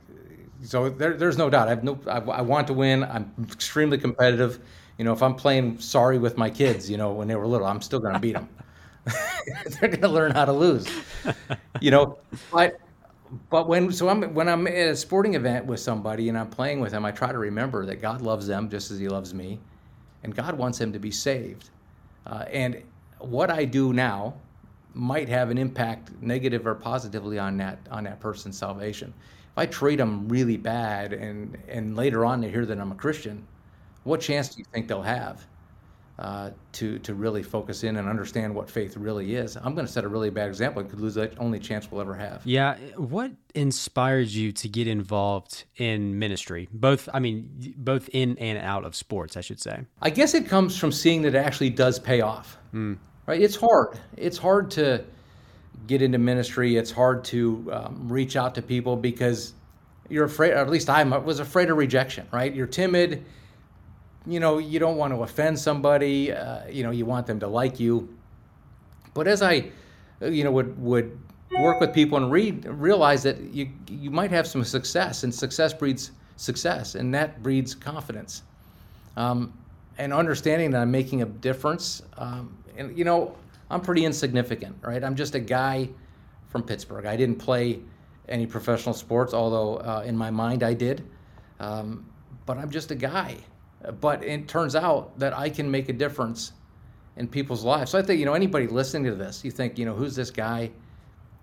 So 0.63 0.89
there, 0.89 1.15
there's 1.15 1.39
no 1.39 1.51
doubt. 1.51 1.69
I 1.69 1.71
have 1.71 1.85
no. 1.85 1.99
I, 2.07 2.19
I, 2.19 2.43
want 2.43 2.67
to 2.67 2.73
win. 2.73 3.05
I'm 3.05 3.33
extremely 3.51 3.99
competitive. 3.99 4.61
You 4.99 5.05
know, 5.05 5.13
if 5.13 5.23
I'm 5.23 5.35
playing 5.35 5.79
sorry 5.79 6.19
with 6.19 6.37
my 6.37 6.51
kids, 6.51 6.91
you 6.91 6.97
know, 6.97 7.13
when 7.13 7.29
they 7.29 7.37
were 7.37 7.47
little, 7.47 7.67
I'm 7.67 7.81
still 7.81 8.01
going 8.01 8.15
to 8.15 8.21
beat 8.21 8.33
them. 8.33 8.49
They're 9.81 9.89
going 9.89 10.01
to 10.01 10.09
learn 10.09 10.33
how 10.33 10.45
to 10.45 10.53
lose. 10.53 10.87
You 11.81 11.93
know, 11.93 12.19
but 12.53 12.81
but 13.51 13.69
when 13.69 13.93
so 13.93 14.09
I'm 14.09 14.35
when 14.35 14.49
I'm 14.49 14.67
at 14.67 14.89
a 14.89 14.97
sporting 14.97 15.35
event 15.35 15.67
with 15.67 15.81
somebody 15.81 16.29
and 16.29 16.37
I'm 16.37 16.51
playing 16.51 16.81
with 16.81 16.93
them, 16.93 17.05
I 17.05 17.13
try 17.13 17.31
to 17.31 17.39
remember 17.39 17.87
that 17.87 18.03
God 18.03 18.21
loves 18.21 18.47
them 18.47 18.69
just 18.69 18.91
as 18.91 18.99
He 18.99 19.09
loves 19.09 19.33
me, 19.33 19.61
and 20.25 20.35
God 20.35 20.59
wants 20.59 20.79
them 20.79 20.93
to 20.93 20.99
be 20.99 21.11
saved. 21.11 21.71
Uh, 22.27 22.45
and 22.51 22.83
what 23.19 23.51
I 23.51 23.65
do 23.65 23.93
now 23.93 24.35
might 24.95 25.29
have 25.29 25.51
an 25.51 25.59
impact, 25.59 26.11
negative 26.21 26.67
or 26.67 26.75
positively, 26.75 27.39
on 27.39 27.57
that 27.59 27.79
on 27.91 28.05
that 28.05 28.19
person's 28.21 28.59
salvation. 28.59 29.15
I 29.59 29.67
treat 29.67 29.97
them 29.97 30.29
really 30.29 30.57
bad 30.57 31.13
and, 31.13 31.59
and 31.69 31.97
later 31.97 32.25
on 32.25 32.41
they 32.41 32.51
hear 32.51 32.65
that 32.67 32.79
I'm 32.79 32.93
a 32.93 32.95
Christian, 32.95 33.47
what 34.05 34.21
chance 34.21 34.55
do 34.55 34.61
you 34.61 34.65
think 34.73 34.89
they'll 34.89 35.03
have 35.03 35.47
uh, 36.19 36.51
to, 36.73 36.99
to 37.01 37.15
really 37.15 37.43
focus 37.43 37.85
in 37.85 37.97
and 37.97 38.09
understand 38.09 38.55
what 38.55 38.71
faith 38.71 38.97
really 38.97 39.37
is? 39.37 39.57
I'm 39.57 39.75
going 39.75 39.87
to 39.87 39.93
set 39.93 40.05
a 40.05 40.09
really 40.09 40.31
bad 40.31 40.49
example 40.49 40.81
and 40.81 40.91
could 40.91 41.01
lose 41.01 41.15
the 41.15 41.37
only 41.39 41.59
chance 41.59 41.91
we'll 41.91 42.01
ever 42.01 42.15
have. 42.15 42.43
Yeah. 42.45 42.77
What 42.97 43.33
inspires 43.55 44.37
you 44.37 44.53
to 44.53 44.69
get 44.69 44.89
involved 44.89 45.65
in 45.77 46.19
ministry? 46.19 46.69
Both, 46.73 47.09
I 47.13 47.21
mean, 47.21 47.75
both 47.77 48.09
in 48.13 48.39
and 48.39 48.59
out 48.59 48.85
of 48.85 48.97
sports, 48.97 49.37
I 49.37 49.43
should 49.43 49.61
say. 49.61 49.85
I 50.03 50.11
guess 50.11 50.35
it 50.35 50.47
comes 50.47 50.77
from 50.77 50.93
seeing 50.93 51.23
that 51.23 51.35
it 51.35 51.39
actually 51.39 51.71
does 51.71 51.99
pay 51.99 52.21
off. 52.21 52.59
Mm. 52.73 52.99
Right? 53.27 53.43
It's 53.43 53.57
hard. 53.57 53.99
It's 54.17 54.39
hard 54.39 54.71
to 54.73 55.05
get 55.87 56.03
into 56.03 56.19
ministry, 56.19 56.77
it's 56.77 56.91
hard 56.91 57.25
to 57.25 57.69
um, 57.73 58.09
reach 58.09 58.37
out 58.37 58.55
to 58.57 58.63
people 58.63 58.97
because 58.97 59.55
you're 60.09 60.25
afraid, 60.25 60.53
or 60.53 60.57
at 60.57 60.71
least 60.71 60.89
I 60.91 61.03
was 61.05 61.41
afraid 61.41 61.71
of 61.71 61.77
rejection, 61.77 62.27
right? 62.33 62.55
You're 62.55 62.67
timid. 62.67 63.25
You 64.27 64.41
know, 64.41 64.59
you 64.59 64.79
don't 64.79 64.97
want 64.97 65.13
to 65.15 65.23
offend 65.23 65.59
somebody. 65.59 66.33
Uh, 66.33 66.67
you 66.69 66.83
know, 66.83 66.91
you 66.91 67.07
want 67.07 67.27
them 67.27 67.41
to 67.41 67.47
like 67.47 67.79
you. 67.79 68.09
But 69.15 69.27
as 69.27 69.43
I, 69.43 69.71
you 70.21 70.45
know, 70.45 70.51
would 70.53 70.81
would 70.81 71.19
work 71.59 71.81
with 71.81 71.95
people 71.95 72.19
and 72.19 72.31
read, 72.31 72.65
realize 72.67 73.23
that 73.23 73.39
you 73.41 73.71
you 73.89 74.11
might 74.11 74.31
have 74.31 74.47
some 74.47 74.65
success, 74.65 75.25
and 75.25 75.35
success 75.35 75.73
breeds 75.73 76.11
success, 76.37 76.95
and 76.95 77.15
that 77.15 77.43
breeds 77.43 77.75
confidence. 77.75 78.43
Um, 79.17 79.53
and 79.99 80.13
understanding 80.13 80.71
that 80.71 80.81
I'm 80.81 80.91
making 80.91 81.23
a 81.23 81.27
difference. 81.27 82.03
Um, 82.17 82.57
and 82.77 82.97
you 82.97 83.05
know, 83.05 83.35
I'm 83.71 83.81
pretty 83.81 84.05
insignificant, 84.05 84.77
right? 84.83 85.03
I'm 85.03 85.15
just 85.15 85.35
a 85.35 85.41
guy 85.41 85.89
from 86.49 86.63
Pittsburgh. 86.63 87.07
I 87.07 87.17
didn't 87.17 87.37
play 87.37 87.81
any 88.29 88.47
professional 88.47 88.95
sports, 88.95 89.35
although 89.35 89.77
uh, 89.77 90.03
in 90.07 90.17
my 90.17 90.31
mind 90.31 90.63
I 90.63 90.75
did. 90.75 91.07
Um, 91.61 92.07
but 92.47 92.59
I'm 92.59 92.71
just 92.71 92.91
a 92.91 92.95
guy. 92.95 93.37
But 94.01 94.25
it 94.25 94.49
turns 94.49 94.75
out 94.75 95.19
that 95.19 95.37
I 95.37 95.51
can 95.51 95.71
make 95.71 95.89
a 95.89 95.93
difference 95.93 96.53
in 97.17 97.29
people's 97.29 97.65
lives. 97.65 97.91
So 97.91 97.99
I 97.99 98.03
think, 98.03 98.19
you 98.19 98.27
know, 98.27 98.35
anybody 98.35 98.67
listening 98.67 99.05
to 99.05 99.15
this, 99.15 99.45
you 99.45 99.51
think, 99.51 99.79
you 99.79 99.85
know, 99.85 99.95
who's 99.95 100.17
this 100.17 100.31
guy? 100.31 100.71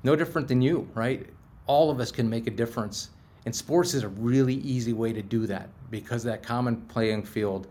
No 0.03 0.15
different 0.15 0.47
than 0.47 0.61
you, 0.61 0.87
right? 0.93 1.27
All 1.67 1.89
of 1.91 1.99
us 1.99 2.11
can 2.11 2.29
make 2.29 2.47
a 2.47 2.51
difference. 2.51 3.09
And 3.45 3.55
sports 3.55 3.93
is 3.93 4.03
a 4.03 4.07
really 4.07 4.55
easy 4.55 4.93
way 4.93 5.13
to 5.13 5.21
do 5.21 5.45
that 5.47 5.69
because 5.91 6.23
that 6.23 6.43
common 6.43 6.77
playing 6.83 7.23
field, 7.23 7.67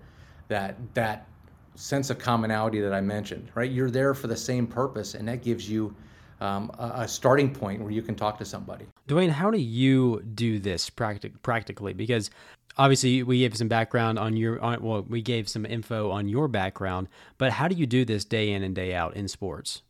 that 0.49 0.77
that 0.95 1.27
sense 1.75 2.11
of 2.11 2.19
commonality 2.19 2.81
that 2.81 2.93
I 2.93 3.01
mentioned, 3.01 3.51
right? 3.55 3.71
You're 3.71 3.91
there 3.91 4.15
for 4.15 4.27
the 4.27 4.37
same 4.37 4.67
purpose, 4.67 5.15
and 5.15 5.27
that 5.29 5.43
gives 5.43 5.69
you 5.69 5.95
um, 6.41 6.71
a, 6.79 7.03
a, 7.03 7.09
starting 7.09 7.53
point 7.53 7.81
where 7.81 7.91
you 7.91 8.03
can 8.03 8.15
talk 8.15 8.39
to 8.39 8.45
somebody. 8.45 8.87
Duane, 9.07 9.31
how 9.31 9.51
do 9.51 9.59
you 9.59 10.23
do 10.35 10.59
this 10.59 10.91
practic- 10.91 11.41
practically? 11.43 11.93
Because 11.93 12.31
obviously 12.77 13.23
we 13.23 13.39
gave 13.39 13.57
some 13.57 13.69
background 13.69 14.19
on 14.19 14.37
your, 14.37 14.61
on, 14.61 14.83
well, 14.83 15.03
we 15.03 15.23
gave 15.23 15.49
some 15.49 15.65
info 15.65 16.11
on 16.11 16.29
your 16.29 16.49
background, 16.49 17.09
but 17.39 17.53
how 17.53 17.69
do 17.69 17.77
you 17.77 17.87
do 17.87 18.05
this 18.05 18.25
day 18.25 18.53
in 18.53 18.63
and 18.63 18.75
day 18.75 18.95
out 18.95 19.15
in 19.15 19.29
sports? 19.29 19.83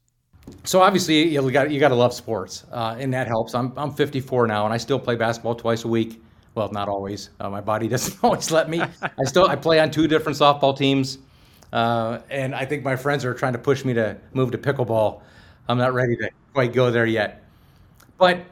So 0.64 0.82
obviously 0.82 1.22
you 1.28 1.50
got 1.50 1.70
you 1.70 1.80
got 1.80 1.88
to 1.88 1.94
love 1.94 2.12
sports, 2.12 2.64
uh, 2.70 2.96
and 2.98 3.12
that 3.14 3.26
helps. 3.26 3.54
I'm 3.54 3.72
I'm 3.78 3.90
54 3.90 4.46
now, 4.46 4.66
and 4.66 4.74
I 4.74 4.76
still 4.76 4.98
play 4.98 5.16
basketball 5.16 5.54
twice 5.54 5.84
a 5.84 5.88
week. 5.88 6.22
Well, 6.54 6.70
not 6.70 6.86
always. 6.86 7.30
Uh, 7.40 7.48
my 7.48 7.62
body 7.62 7.88
doesn't 7.94 8.22
always 8.22 8.50
let 8.50 8.68
me. 8.68 8.82
I 9.02 9.24
still 9.24 9.46
I 9.46 9.56
play 9.56 9.80
on 9.80 9.90
two 9.90 10.06
different 10.06 10.36
softball 10.36 10.76
teams. 10.76 11.18
Uh, 11.74 12.20
and 12.30 12.54
I 12.54 12.64
think 12.64 12.84
my 12.84 12.94
friends 12.94 13.24
are 13.24 13.34
trying 13.34 13.52
to 13.54 13.58
push 13.58 13.84
me 13.84 13.92
to 13.94 14.16
move 14.32 14.52
to 14.52 14.58
pickleball. 14.58 15.22
I'm 15.68 15.76
not 15.76 15.92
ready 15.92 16.16
to 16.18 16.30
quite 16.52 16.72
go 16.72 16.92
there 16.92 17.04
yet. 17.04 17.42
But 18.16 18.42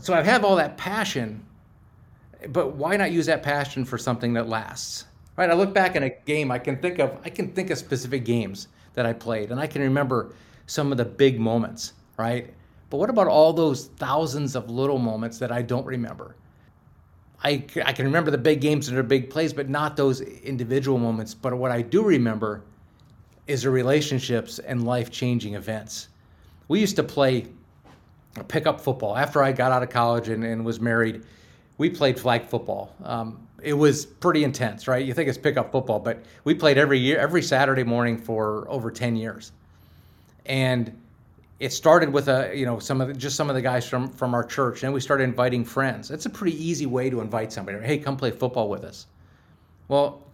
so 0.00 0.14
I 0.14 0.22
have 0.22 0.42
all 0.42 0.56
that 0.56 0.78
passion, 0.78 1.44
but 2.48 2.72
why 2.74 2.96
not 2.96 3.12
use 3.12 3.26
that 3.26 3.42
passion 3.42 3.84
for 3.84 3.98
something 3.98 4.32
that 4.32 4.48
lasts? 4.48 5.04
Right? 5.36 5.50
I 5.50 5.52
look 5.52 5.74
back 5.74 5.96
in 5.96 6.04
a 6.04 6.10
game, 6.24 6.50
I 6.50 6.58
can 6.58 6.78
think 6.78 6.98
of 6.98 7.18
I 7.22 7.28
can 7.28 7.52
think 7.52 7.68
of 7.68 7.76
specific 7.76 8.24
games 8.24 8.68
that 8.94 9.04
I 9.04 9.12
played, 9.12 9.50
and 9.50 9.60
I 9.60 9.66
can 9.66 9.82
remember 9.82 10.34
some 10.66 10.92
of 10.92 10.96
the 10.96 11.04
big 11.04 11.38
moments, 11.38 11.92
right? 12.16 12.54
But 12.88 12.96
what 12.96 13.10
about 13.10 13.26
all 13.26 13.52
those 13.52 13.88
thousands 13.98 14.56
of 14.56 14.70
little 14.70 14.98
moments 14.98 15.38
that 15.38 15.52
I 15.52 15.60
don't 15.60 15.84
remember? 15.84 16.36
I, 17.44 17.64
I 17.84 17.92
can 17.92 18.04
remember 18.04 18.30
the 18.30 18.38
big 18.38 18.60
games 18.60 18.88
and 18.88 18.96
the 18.96 19.02
big 19.02 19.28
plays, 19.28 19.52
but 19.52 19.68
not 19.68 19.96
those 19.96 20.20
individual 20.20 20.98
moments. 20.98 21.34
But 21.34 21.56
what 21.56 21.72
I 21.72 21.82
do 21.82 22.02
remember 22.04 22.62
is 23.46 23.62
the 23.62 23.70
relationships 23.70 24.58
and 24.60 24.84
life 24.84 25.10
changing 25.10 25.54
events. 25.54 26.08
We 26.68 26.80
used 26.80 26.96
to 26.96 27.02
play 27.02 27.48
pickup 28.48 28.80
football. 28.80 29.16
After 29.16 29.42
I 29.42 29.52
got 29.52 29.72
out 29.72 29.82
of 29.82 29.90
college 29.90 30.28
and, 30.28 30.44
and 30.44 30.64
was 30.64 30.80
married, 30.80 31.24
we 31.78 31.90
played 31.90 32.18
flag 32.18 32.46
football. 32.46 32.94
Um, 33.02 33.46
it 33.60 33.74
was 33.74 34.06
pretty 34.06 34.44
intense, 34.44 34.86
right? 34.88 35.04
You 35.04 35.12
think 35.12 35.28
it's 35.28 35.38
pickup 35.38 35.72
football, 35.72 35.98
but 35.98 36.22
we 36.44 36.54
played 36.54 36.78
every 36.78 36.98
year, 36.98 37.18
every 37.18 37.42
Saturday 37.42 37.84
morning 37.84 38.16
for 38.16 38.68
over 38.68 38.90
10 38.90 39.16
years. 39.16 39.52
And 40.46 40.96
it 41.62 41.72
started 41.72 42.12
with 42.12 42.26
a 42.26 42.50
you 42.52 42.66
know 42.66 42.80
some 42.80 43.00
of 43.00 43.06
the, 43.06 43.14
just 43.14 43.36
some 43.36 43.48
of 43.48 43.54
the 43.54 43.62
guys 43.62 43.88
from 43.88 44.08
from 44.08 44.34
our 44.34 44.42
church. 44.42 44.82
And 44.82 44.92
we 44.92 45.00
started 45.00 45.22
inviting 45.22 45.64
friends. 45.64 46.10
It's 46.10 46.26
a 46.26 46.30
pretty 46.30 46.60
easy 46.62 46.86
way 46.86 47.08
to 47.08 47.20
invite 47.20 47.52
somebody. 47.52 47.78
Hey 47.78 47.98
come 47.98 48.16
play 48.16 48.32
football 48.32 48.68
with 48.68 48.82
us. 48.82 49.06
Well 49.86 50.24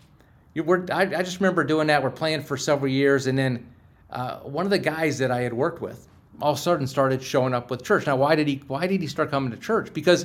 you 0.54 0.64
were 0.64 0.86
I, 0.90 1.02
I 1.02 1.22
just 1.22 1.38
remember 1.38 1.64
doing 1.64 1.88
that. 1.88 2.02
We're 2.02 2.10
playing 2.10 2.44
for 2.44 2.56
several 2.56 2.90
years 2.90 3.26
and 3.26 3.38
then 3.38 3.66
uh, 4.10 4.38
one 4.38 4.64
of 4.64 4.70
the 4.70 4.78
guys 4.78 5.18
that 5.18 5.30
i 5.30 5.42
had 5.42 5.52
worked 5.52 5.82
with 5.82 6.08
all 6.40 6.52
of 6.52 6.56
a 6.56 6.60
sudden 6.60 6.86
started 6.86 7.22
showing 7.22 7.52
up 7.52 7.70
with 7.70 7.84
church. 7.84 8.06
Now 8.06 8.16
why 8.16 8.34
did 8.34 8.48
he 8.48 8.62
why 8.66 8.86
did 8.86 9.02
he 9.02 9.06
start 9.06 9.30
coming 9.30 9.50
to 9.50 9.58
church? 9.58 9.92
Because 9.92 10.24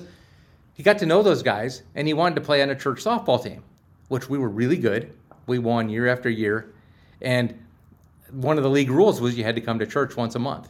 he 0.74 0.84
got 0.84 1.00
to 1.00 1.06
know 1.06 1.22
those 1.22 1.44
guys 1.44 1.84
and 1.96 2.08
he 2.08 2.14
wanted 2.14 2.36
to 2.36 2.42
play 2.42 2.62
on 2.62 2.70
a 2.70 2.76
church 2.76 3.04
softball 3.04 3.44
team 3.44 3.62
which 4.08 4.30
we 4.30 4.38
were 4.38 4.50
really 4.50 4.78
good. 4.78 5.12
We 5.48 5.60
won 5.60 5.90
year 5.90 6.08
after 6.08 6.30
year. 6.30 6.74
And 7.22 7.62
one 8.32 8.58
of 8.58 8.64
the 8.64 8.70
league 8.70 8.90
rules 8.90 9.20
was 9.20 9.38
you 9.38 9.44
had 9.44 9.56
to 9.56 9.62
come 9.62 9.80
to 9.80 9.86
church 9.86 10.16
once 10.16 10.36
a 10.36 10.40
month. 10.40 10.70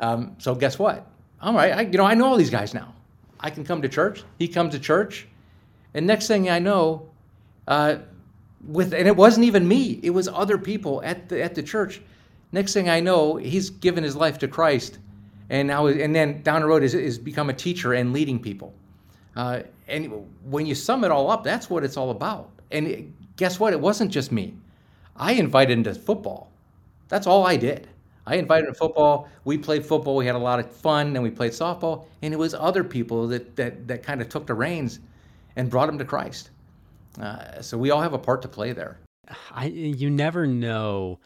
Um, 0.00 0.36
so 0.38 0.54
guess 0.54 0.78
what? 0.78 1.06
All 1.40 1.54
right, 1.54 1.72
I, 1.72 1.80
you 1.82 1.98
know 1.98 2.04
I 2.04 2.14
know 2.14 2.26
all 2.26 2.36
these 2.36 2.50
guys 2.50 2.74
now. 2.74 2.94
I 3.40 3.50
can 3.50 3.64
come 3.64 3.82
to 3.82 3.88
church. 3.88 4.24
He 4.38 4.48
comes 4.48 4.74
to 4.74 4.80
church, 4.80 5.26
and 5.94 6.06
next 6.06 6.26
thing 6.26 6.50
I 6.50 6.58
know, 6.58 7.08
uh, 7.68 7.98
with 8.66 8.92
and 8.92 9.06
it 9.06 9.16
wasn't 9.16 9.46
even 9.46 9.66
me. 9.66 10.00
It 10.02 10.10
was 10.10 10.28
other 10.28 10.58
people 10.58 11.02
at 11.02 11.28
the 11.28 11.42
at 11.42 11.54
the 11.54 11.62
church. 11.62 12.00
Next 12.50 12.72
thing 12.72 12.88
I 12.88 13.00
know, 13.00 13.36
he's 13.36 13.70
given 13.70 14.02
his 14.02 14.16
life 14.16 14.38
to 14.38 14.48
Christ, 14.48 14.98
and 15.50 15.68
now 15.68 15.86
and 15.86 16.14
then 16.14 16.42
down 16.42 16.62
the 16.62 16.66
road 16.66 16.82
is, 16.82 16.94
is 16.94 17.18
become 17.18 17.50
a 17.50 17.54
teacher 17.54 17.92
and 17.92 18.12
leading 18.12 18.40
people. 18.40 18.74
Uh, 19.36 19.62
and 19.86 20.26
when 20.44 20.66
you 20.66 20.74
sum 20.74 21.04
it 21.04 21.10
all 21.10 21.30
up, 21.30 21.44
that's 21.44 21.70
what 21.70 21.84
it's 21.84 21.96
all 21.96 22.10
about. 22.10 22.50
And 22.72 23.14
guess 23.36 23.60
what? 23.60 23.72
It 23.72 23.80
wasn't 23.80 24.10
just 24.10 24.32
me. 24.32 24.54
I 25.16 25.32
invited 25.32 25.78
him 25.78 25.84
to 25.84 25.94
football. 25.94 26.50
That's 27.08 27.26
all 27.26 27.46
I 27.46 27.56
did. 27.56 27.88
I 28.28 28.34
invited 28.36 28.66
him 28.68 28.74
to 28.74 28.78
football. 28.78 29.28
We 29.44 29.56
played 29.58 29.84
football. 29.84 30.14
We 30.14 30.26
had 30.26 30.34
a 30.34 30.38
lot 30.38 30.60
of 30.60 30.70
fun. 30.70 31.12
Then 31.12 31.22
we 31.22 31.30
played 31.30 31.52
softball. 31.52 32.06
And 32.22 32.34
it 32.34 32.36
was 32.36 32.54
other 32.54 32.84
people 32.84 33.26
that, 33.28 33.56
that, 33.56 33.88
that 33.88 34.02
kind 34.02 34.20
of 34.20 34.28
took 34.28 34.46
the 34.46 34.54
reins 34.54 35.00
and 35.56 35.70
brought 35.70 35.88
him 35.88 35.98
to 35.98 36.04
Christ. 36.04 36.50
Uh, 37.20 37.60
so 37.62 37.78
we 37.78 37.90
all 37.90 38.02
have 38.02 38.12
a 38.12 38.18
part 38.18 38.42
to 38.42 38.48
play 38.48 38.72
there. 38.72 38.98
I, 39.50 39.66
you 39.66 40.10
never 40.10 40.46
know 40.46 41.18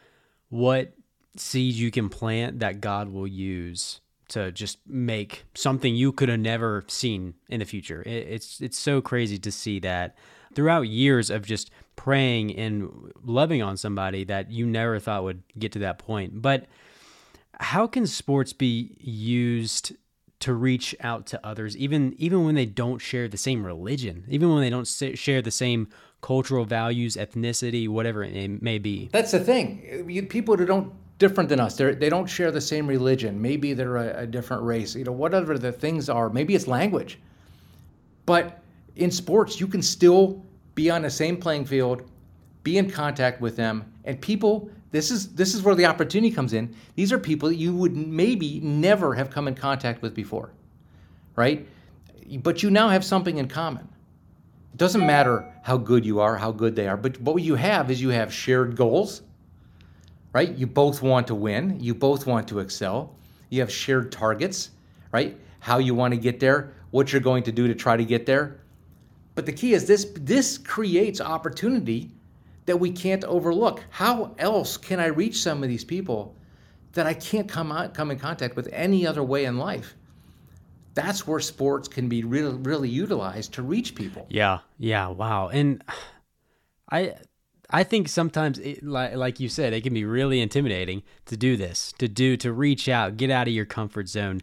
what 0.49 0.93
seeds 1.35 1.79
you 1.79 1.91
can 1.91 2.09
plant 2.09 2.59
that 2.59 2.79
God 2.79 3.09
will 3.09 3.27
use 3.27 4.01
to 4.29 4.51
just 4.51 4.79
make 4.87 5.45
something 5.53 5.95
you 5.95 6.11
could 6.11 6.29
have 6.29 6.39
never 6.39 6.83
seen 6.87 7.35
in 7.49 7.59
the 7.59 7.65
future. 7.65 8.01
It, 8.05 8.27
it's 8.29 8.61
it's 8.61 8.77
so 8.77 9.01
crazy 9.01 9.37
to 9.37 9.51
see 9.51 9.79
that 9.79 10.15
throughout 10.55 10.87
years 10.87 11.29
of 11.29 11.45
just 11.45 11.69
praying 11.95 12.55
and 12.55 13.11
loving 13.23 13.61
on 13.61 13.77
somebody 13.77 14.23
that 14.25 14.51
you 14.51 14.65
never 14.65 14.99
thought 14.99 15.23
would 15.23 15.43
get 15.57 15.71
to 15.73 15.79
that 15.79 15.99
point. 15.99 16.41
But 16.41 16.65
how 17.63 17.87
can 17.87 18.05
sports 18.05 18.53
be 18.53 18.95
used 18.99 19.93
to 20.41 20.53
reach 20.53 20.93
out 20.99 21.25
to 21.25 21.39
others 21.45 21.77
even 21.77 22.13
even 22.17 22.43
when 22.43 22.53
they 22.53 22.65
don't 22.65 22.99
share 22.99 23.27
the 23.29 23.37
same 23.37 23.65
religion, 23.65 24.25
even 24.27 24.53
when 24.53 24.61
they 24.61 24.69
don't 24.69 24.85
share 24.85 25.41
the 25.41 25.51
same 25.51 25.87
cultural 26.21 26.65
values, 26.65 27.15
ethnicity, 27.15 27.87
whatever 27.87 28.23
it 28.23 28.61
may 28.61 28.77
be? 28.77 29.09
That's 29.11 29.31
the 29.31 29.39
thing. 29.39 30.27
People 30.29 30.57
who 30.57 30.65
don't 30.65 30.93
different 31.17 31.47
than 31.47 31.59
us. 31.59 31.77
They're, 31.77 31.95
they 31.95 32.09
don't 32.09 32.27
share 32.27 32.51
the 32.51 32.59
same 32.59 32.85
religion. 32.85 33.41
Maybe 33.41 33.73
they're 33.73 33.97
a, 33.97 34.23
a 34.23 34.27
different 34.27 34.63
race. 34.63 34.95
You 34.95 35.05
know, 35.05 35.13
whatever 35.13 35.57
the 35.57 35.71
things 35.71 36.09
are. 36.09 36.29
Maybe 36.29 36.55
it's 36.55 36.67
language. 36.67 37.19
But 38.25 38.61
in 38.97 39.09
sports, 39.09 39.59
you 39.59 39.67
can 39.67 39.81
still 39.81 40.43
be 40.75 40.89
on 40.89 41.03
the 41.03 41.09
same 41.09 41.37
playing 41.37 41.65
field, 41.65 42.09
be 42.63 42.77
in 42.77 42.89
contact 42.89 43.39
with 43.39 43.55
them, 43.55 43.93
and 44.03 44.19
people. 44.19 44.69
This 44.93 45.11
is 45.11 45.33
this 45.33 45.53
is 45.53 45.61
where 45.61 45.75
the 45.75 45.85
opportunity 45.85 46.33
comes 46.33 46.53
in. 46.53 46.73
These 46.95 47.11
are 47.11 47.19
people 47.19 47.49
that 47.49 47.57
you 47.57 47.75
would 47.75 47.97
maybe 47.97 48.61
never 48.61 49.13
have 49.15 49.29
come 49.29 49.49
in 49.49 49.55
contact 49.55 50.01
with 50.01 50.15
before, 50.15 50.51
right? 51.35 51.67
But 52.41 52.63
you 52.63 52.69
now 52.69 52.87
have 52.87 53.03
something 53.03 53.39
in 53.39 53.49
common. 53.49 53.89
It 54.71 54.77
doesn't 54.77 55.05
matter 55.05 55.45
how 55.63 55.75
good 55.75 56.05
you 56.05 56.21
are, 56.21 56.37
how 56.37 56.53
good 56.53 56.77
they 56.77 56.87
are, 56.87 56.95
but 56.95 57.19
what 57.19 57.43
you 57.43 57.55
have 57.55 57.91
is 57.91 58.01
you 58.01 58.09
have 58.09 58.33
shared 58.33 58.77
goals 58.77 59.23
right? 60.33 60.55
You 60.55 60.67
both 60.67 61.01
want 61.01 61.27
to 61.27 61.35
win, 61.35 61.79
you 61.79 61.93
both 61.93 62.25
want 62.25 62.47
to 62.49 62.59
excel, 62.59 63.15
you 63.49 63.61
have 63.61 63.71
shared 63.71 64.11
targets, 64.11 64.71
right? 65.11 65.37
How 65.59 65.77
you 65.77 65.95
want 65.95 66.13
to 66.13 66.19
get 66.19 66.39
there, 66.39 66.73
what 66.91 67.13
you're 67.13 67.21
going 67.21 67.43
to 67.43 67.51
do 67.51 67.67
to 67.67 67.75
try 67.75 67.95
to 67.95 68.03
get 68.03 68.25
there. 68.25 68.59
But 69.35 69.45
the 69.45 69.53
key 69.53 69.73
is 69.73 69.85
this 69.85 70.11
this 70.15 70.57
creates 70.57 71.21
opportunity 71.21 72.11
that 72.65 72.77
we 72.77 72.91
can't 72.91 73.23
overlook. 73.25 73.83
How 73.89 74.35
else 74.37 74.77
can 74.77 74.99
I 74.99 75.07
reach 75.07 75.41
some 75.41 75.63
of 75.63 75.69
these 75.69 75.83
people 75.83 76.35
that 76.93 77.05
I 77.05 77.13
can't 77.13 77.49
come 77.49 77.71
out, 77.71 77.93
come 77.93 78.11
in 78.11 78.19
contact 78.19 78.55
with 78.55 78.69
any 78.71 79.05
other 79.05 79.23
way 79.23 79.45
in 79.45 79.57
life? 79.57 79.95
That's 80.93 81.25
where 81.25 81.39
sports 81.39 81.87
can 81.87 82.07
be 82.07 82.23
really 82.23 82.55
really 82.55 82.89
utilized 82.89 83.53
to 83.53 83.63
reach 83.63 83.95
people. 83.95 84.27
Yeah. 84.29 84.59
Yeah, 84.77 85.07
wow. 85.07 85.47
And 85.47 85.83
I 86.91 87.15
I 87.69 87.83
think 87.83 88.07
sometimes, 88.07 88.59
it, 88.59 88.83
like, 88.83 89.15
like 89.15 89.39
you 89.39 89.49
said, 89.49 89.73
it 89.73 89.81
can 89.81 89.95
be 89.95 90.05
really 90.05 90.39
intimidating 90.39 91.01
to 91.25 91.35
do 91.35 91.57
this, 91.57 91.91
to 91.97 92.07
do, 92.07 92.37
to 92.37 92.53
reach 92.53 92.87
out, 92.87 93.17
get 93.17 93.31
out 93.31 93.47
of 93.47 93.53
your 93.53 93.65
comfort 93.65 94.07
zone. 94.07 94.41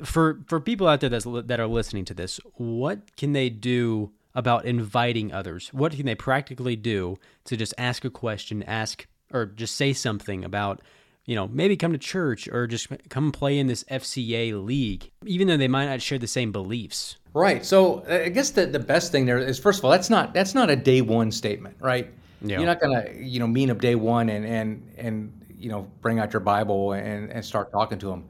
For 0.00 0.40
for 0.46 0.60
people 0.60 0.86
out 0.86 1.00
there 1.00 1.10
that's, 1.10 1.26
that 1.26 1.58
are 1.58 1.66
listening 1.66 2.04
to 2.06 2.14
this, 2.14 2.38
what 2.54 3.16
can 3.16 3.32
they 3.32 3.50
do 3.50 4.12
about 4.34 4.64
inviting 4.64 5.32
others? 5.32 5.68
What 5.72 5.92
can 5.92 6.06
they 6.06 6.14
practically 6.14 6.76
do 6.76 7.18
to 7.44 7.56
just 7.56 7.74
ask 7.78 8.04
a 8.04 8.10
question, 8.10 8.62
ask 8.62 9.06
or 9.32 9.46
just 9.46 9.76
say 9.76 9.92
something 9.92 10.44
about, 10.44 10.80
you 11.24 11.34
know, 11.34 11.48
maybe 11.48 11.76
come 11.76 11.92
to 11.92 11.98
church 11.98 12.48
or 12.48 12.66
just 12.66 12.88
come 13.08 13.32
play 13.32 13.58
in 13.58 13.66
this 13.66 13.84
FCA 13.84 14.64
league, 14.64 15.10
even 15.24 15.48
though 15.48 15.56
they 15.56 15.68
might 15.68 15.86
not 15.86 16.02
share 16.02 16.18
the 16.18 16.26
same 16.26 16.52
beliefs. 16.52 17.16
Right. 17.32 17.64
So 17.64 18.04
uh, 18.08 18.22
I 18.24 18.28
guess 18.28 18.50
the, 18.50 18.66
the 18.66 18.78
best 18.78 19.12
thing 19.12 19.26
there 19.26 19.38
is 19.38 19.58
first 19.58 19.78
of 19.78 19.84
all, 19.84 19.90
that's 19.90 20.10
not 20.10 20.34
that's 20.34 20.54
not 20.54 20.70
a 20.70 20.76
day 20.76 21.00
one 21.00 21.30
statement, 21.30 21.76
right? 21.80 22.12
Yeah. 22.42 22.58
You're 22.58 22.66
not 22.66 22.80
gonna, 22.80 23.06
you 23.16 23.38
know, 23.38 23.46
meet 23.46 23.70
up 23.70 23.80
day 23.80 23.94
one 23.94 24.28
and 24.28 24.44
and 24.44 24.92
and 24.96 25.32
you 25.58 25.68
know 25.68 25.90
bring 26.00 26.18
out 26.18 26.32
your 26.32 26.40
Bible 26.40 26.92
and 26.92 27.30
and 27.30 27.44
start 27.44 27.70
talking 27.70 27.98
to 27.98 28.06
them. 28.06 28.24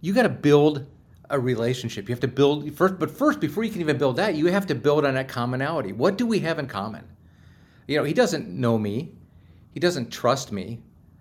You 0.00 0.12
got 0.12 0.24
to 0.24 0.28
build 0.28 0.86
a 1.30 1.38
relationship. 1.38 2.08
You 2.08 2.12
have 2.12 2.20
to 2.20 2.28
build 2.28 2.72
first, 2.74 2.98
but 2.98 3.10
first, 3.10 3.40
before 3.40 3.64
you 3.64 3.70
can 3.70 3.80
even 3.80 3.98
build 3.98 4.16
that, 4.16 4.34
you 4.34 4.46
have 4.46 4.66
to 4.66 4.74
build 4.74 5.04
on 5.04 5.14
that 5.14 5.28
commonality. 5.28 5.92
What 5.92 6.18
do 6.18 6.26
we 6.26 6.40
have 6.40 6.58
in 6.58 6.66
common? 6.66 7.04
You 7.86 7.96
know, 7.96 8.04
he 8.04 8.12
doesn't 8.12 8.48
know 8.48 8.78
me. 8.78 9.12
He 9.72 9.80
doesn't 9.80 10.10
trust 10.10 10.52
me. 10.52 10.80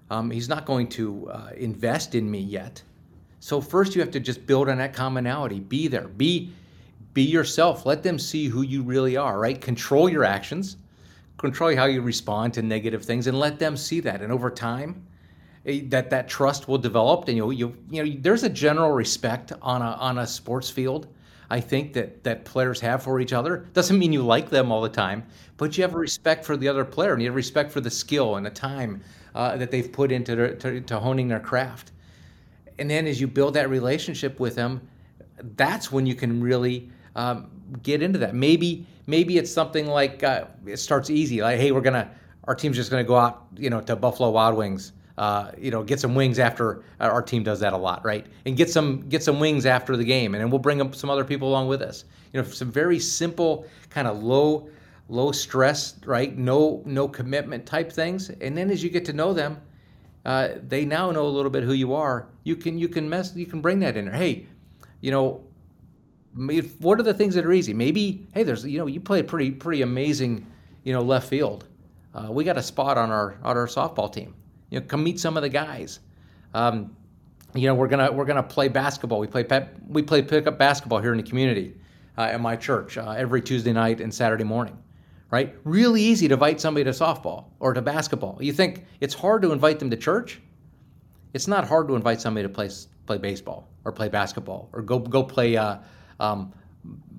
Um, 0.10 0.30
he's 0.30 0.50
not 0.50 0.66
going 0.66 0.88
to 0.90 1.30
uh, 1.30 1.50
invest 1.56 2.16
in 2.16 2.30
me 2.30 2.40
yet. 2.40 2.84
So 3.40 3.62
first, 3.62 3.96
you 3.96 4.02
have 4.02 4.12
to 4.12 4.20
just 4.20 4.46
build 4.46 4.70
on 4.70 4.78
that 4.78 4.94
commonality. 4.94 5.60
Be 5.60 5.88
there. 5.88 6.08
Be 6.08 6.52
be 7.14 7.24
yourself. 7.24 7.86
Let 7.86 8.04
them 8.04 8.18
see 8.18 8.48
who 8.48 8.62
you 8.62 8.84
really 8.84 9.18
are. 9.18 9.40
Right. 9.40 9.60
Control 9.60 10.08
your 10.08 10.24
actions 10.24 10.78
control 11.42 11.76
how 11.76 11.86
you 11.86 12.02
respond 12.02 12.54
to 12.54 12.62
negative 12.62 13.04
things 13.04 13.28
and 13.28 13.38
let 13.38 13.60
them 13.60 13.76
see 13.76 14.00
that. 14.00 14.22
And 14.22 14.32
over 14.32 14.50
time, 14.50 15.06
that 15.64 16.10
that 16.10 16.28
trust 16.28 16.68
will 16.68 16.78
develop, 16.78 17.28
and 17.28 17.38
you 17.38 17.52
you 17.52 17.76
you 17.90 18.04
know 18.04 18.18
there's 18.20 18.44
a 18.44 18.50
general 18.50 18.92
respect 18.92 19.54
on 19.62 19.82
a 19.82 19.92
on 19.92 20.18
a 20.18 20.28
sports 20.28 20.70
field. 20.70 21.08
I 21.50 21.60
think 21.60 21.94
that 21.94 22.24
that 22.24 22.46
players 22.46 22.80
have 22.80 23.04
for 23.04 23.20
each 23.20 23.34
other 23.34 23.68
doesn't 23.74 24.00
mean 24.00 24.14
you 24.14 24.24
like 24.24 24.50
them 24.50 24.72
all 24.72 24.82
the 24.82 24.90
time, 24.90 25.24
but 25.58 25.78
you 25.78 25.84
have 25.84 25.94
a 25.94 25.98
respect 25.98 26.46
for 26.46 26.58
the 26.58 26.68
other 26.68 26.86
player, 26.86 27.14
and 27.14 27.22
you 27.22 27.28
have 27.28 27.36
respect 27.36 27.72
for 27.72 27.82
the 27.82 27.92
skill 27.92 28.38
and 28.38 28.46
the 28.46 28.52
time 28.52 29.02
uh, 29.36 29.58
that 29.58 29.70
they've 29.70 29.92
put 29.92 30.12
into 30.12 30.36
their, 30.36 30.56
to, 30.56 30.82
to 30.82 31.00
honing 31.00 31.28
their 31.28 31.40
craft. 31.40 31.92
And 32.80 32.90
then 32.90 33.06
as 33.06 33.22
you 33.22 33.28
build 33.28 33.54
that 33.56 33.70
relationship 33.70 34.40
with 34.40 34.56
them, 34.56 34.82
that's 35.56 35.92
when 35.92 36.06
you 36.06 36.16
can 36.16 36.42
really 36.42 36.90
um, 37.16 37.50
get 37.84 38.02
into 38.02 38.18
that. 38.20 38.34
Maybe 38.34 38.86
maybe 39.08 39.38
it's 39.38 39.52
something 39.52 39.88
like 39.88 40.24
uh, 40.24 40.46
it 40.66 40.78
starts 40.78 41.10
easy, 41.10 41.42
like 41.42 41.60
hey, 41.60 41.72
we're 41.72 41.82
gonna 41.82 42.10
our 42.46 42.56
team's 42.56 42.78
just 42.78 42.90
gonna 42.90 43.04
go 43.04 43.18
out, 43.18 43.46
you 43.58 43.70
know, 43.70 43.82
to 43.82 43.96
Buffalo 43.96 44.32
Wild 44.32 44.58
Wings. 44.58 44.94
Uh, 45.22 45.52
you 45.56 45.70
know, 45.70 45.84
get 45.84 46.00
some 46.00 46.16
wings 46.16 46.40
after 46.40 46.80
uh, 47.00 47.04
our 47.04 47.22
team 47.22 47.44
does 47.44 47.60
that 47.60 47.74
a 47.74 47.78
lot, 47.78 48.04
right? 48.04 48.26
And 48.48 48.58
get 48.58 48.72
some 48.72 49.08
get 49.08 49.22
some 49.22 49.40
wings 49.40 49.68
after 49.68 49.96
the 49.96 50.04
game, 50.04 50.34
and 50.34 50.42
then 50.42 50.50
we'll 50.50 50.58
bring 50.58 50.92
some 50.94 51.12
other 51.12 51.24
people 51.24 51.48
along 51.48 51.68
with 51.68 51.84
us. 51.84 52.06
You 52.34 52.42
know, 52.42 52.48
some 52.48 52.72
very 52.72 52.98
simple, 52.98 53.68
kind 53.92 54.08
of 54.08 54.24
low 54.24 54.68
low 55.10 55.32
stress, 55.32 55.94
right? 56.08 56.36
No 56.36 56.82
no 56.88 57.08
commitment 57.08 57.68
type 57.68 57.92
things, 57.92 58.32
and 58.32 58.58
then 58.58 58.72
as 58.72 58.84
you 58.84 58.90
get 58.90 59.06
to 59.06 59.14
know 59.14 59.32
them, 59.32 59.62
uh, 60.26 60.56
they 60.68 60.86
now 60.86 61.12
know 61.12 61.28
a 61.28 61.30
little 61.38 61.52
bit 61.52 61.62
who 61.62 61.74
you 61.74 61.94
are. 61.94 62.28
You 62.44 62.56
can 62.56 62.80
you 62.80 62.88
can 62.88 63.08
mess 63.08 63.36
you 63.36 63.46
can 63.46 63.62
bring 63.62 63.80
that 63.82 63.96
in 63.96 64.06
there. 64.06 64.16
Hey, 64.16 64.48
you 65.02 65.12
know, 65.12 65.44
what 66.80 67.00
are 67.00 67.04
the 67.04 67.14
things 67.14 67.36
that 67.36 67.46
are 67.46 67.54
easy? 67.54 67.76
Maybe 67.76 68.26
hey, 68.34 68.42
there's 68.42 68.66
you 68.66 68.80
know 68.80 68.88
you 68.88 69.00
play 69.00 69.22
pretty 69.22 69.52
pretty 69.52 69.84
amazing 69.84 70.48
you 70.84 70.94
know 70.94 71.02
left 71.04 71.30
field. 71.30 71.68
Uh, 72.16 72.32
we 72.32 72.44
got 72.44 72.58
a 72.58 72.64
spot 72.64 72.98
on 72.98 73.12
our 73.12 73.36
on 73.44 73.56
our 73.56 73.68
softball 73.68 74.12
team. 74.12 74.34
You 74.72 74.80
know, 74.80 74.86
come 74.88 75.04
meet 75.04 75.20
some 75.20 75.38
of 75.38 75.44
the 75.44 75.50
guys. 75.50 76.00
Um, 76.56 76.96
you 77.54 77.68
know, 77.68 77.76
we're 77.76 77.90
gonna 77.90 78.12
we're 78.12 78.26
gonna 78.26 78.42
play 78.42 78.70
basketball. 78.70 79.20
We 79.20 79.28
play 79.28 79.44
pep, 79.44 79.76
we 79.88 80.02
play 80.02 80.22
pickup 80.24 80.58
basketball 80.58 81.00
here 81.00 81.12
in 81.12 81.18
the 81.18 81.30
community 81.30 81.76
uh, 82.18 82.22
at 82.22 82.42
my 82.42 82.56
church 82.56 82.98
uh, 82.98 83.12
every 83.12 83.42
Tuesday 83.42 83.74
night 83.74 84.02
and 84.02 84.12
Saturday 84.14 84.46
morning. 84.46 84.78
Right? 85.30 85.56
Really 85.64 86.02
easy 86.02 86.28
to 86.28 86.34
invite 86.34 86.60
somebody 86.60 86.84
to 86.86 86.90
softball 86.90 87.46
or 87.60 87.74
to 87.74 87.82
basketball. 87.82 88.38
You 88.42 88.52
think 88.52 88.86
it's 89.00 89.14
hard 89.14 89.42
to 89.44 89.52
invite 89.52 89.80
them 89.80 89.90
to 89.90 89.98
church? 89.98 90.42
It's 91.34 91.48
not 91.48 91.68
hard 91.68 91.88
to 91.90 91.96
invite 91.96 92.20
somebody 92.20 92.48
to 92.48 92.54
play 92.54 92.70
play 93.06 93.18
baseball 93.18 93.70
or 93.86 93.92
play 93.92 94.10
basketball 94.10 94.70
or 94.74 94.82
go 94.82 95.00
go 95.00 95.24
play 95.24 95.58
uh, 95.58 95.78
um, 96.20 96.54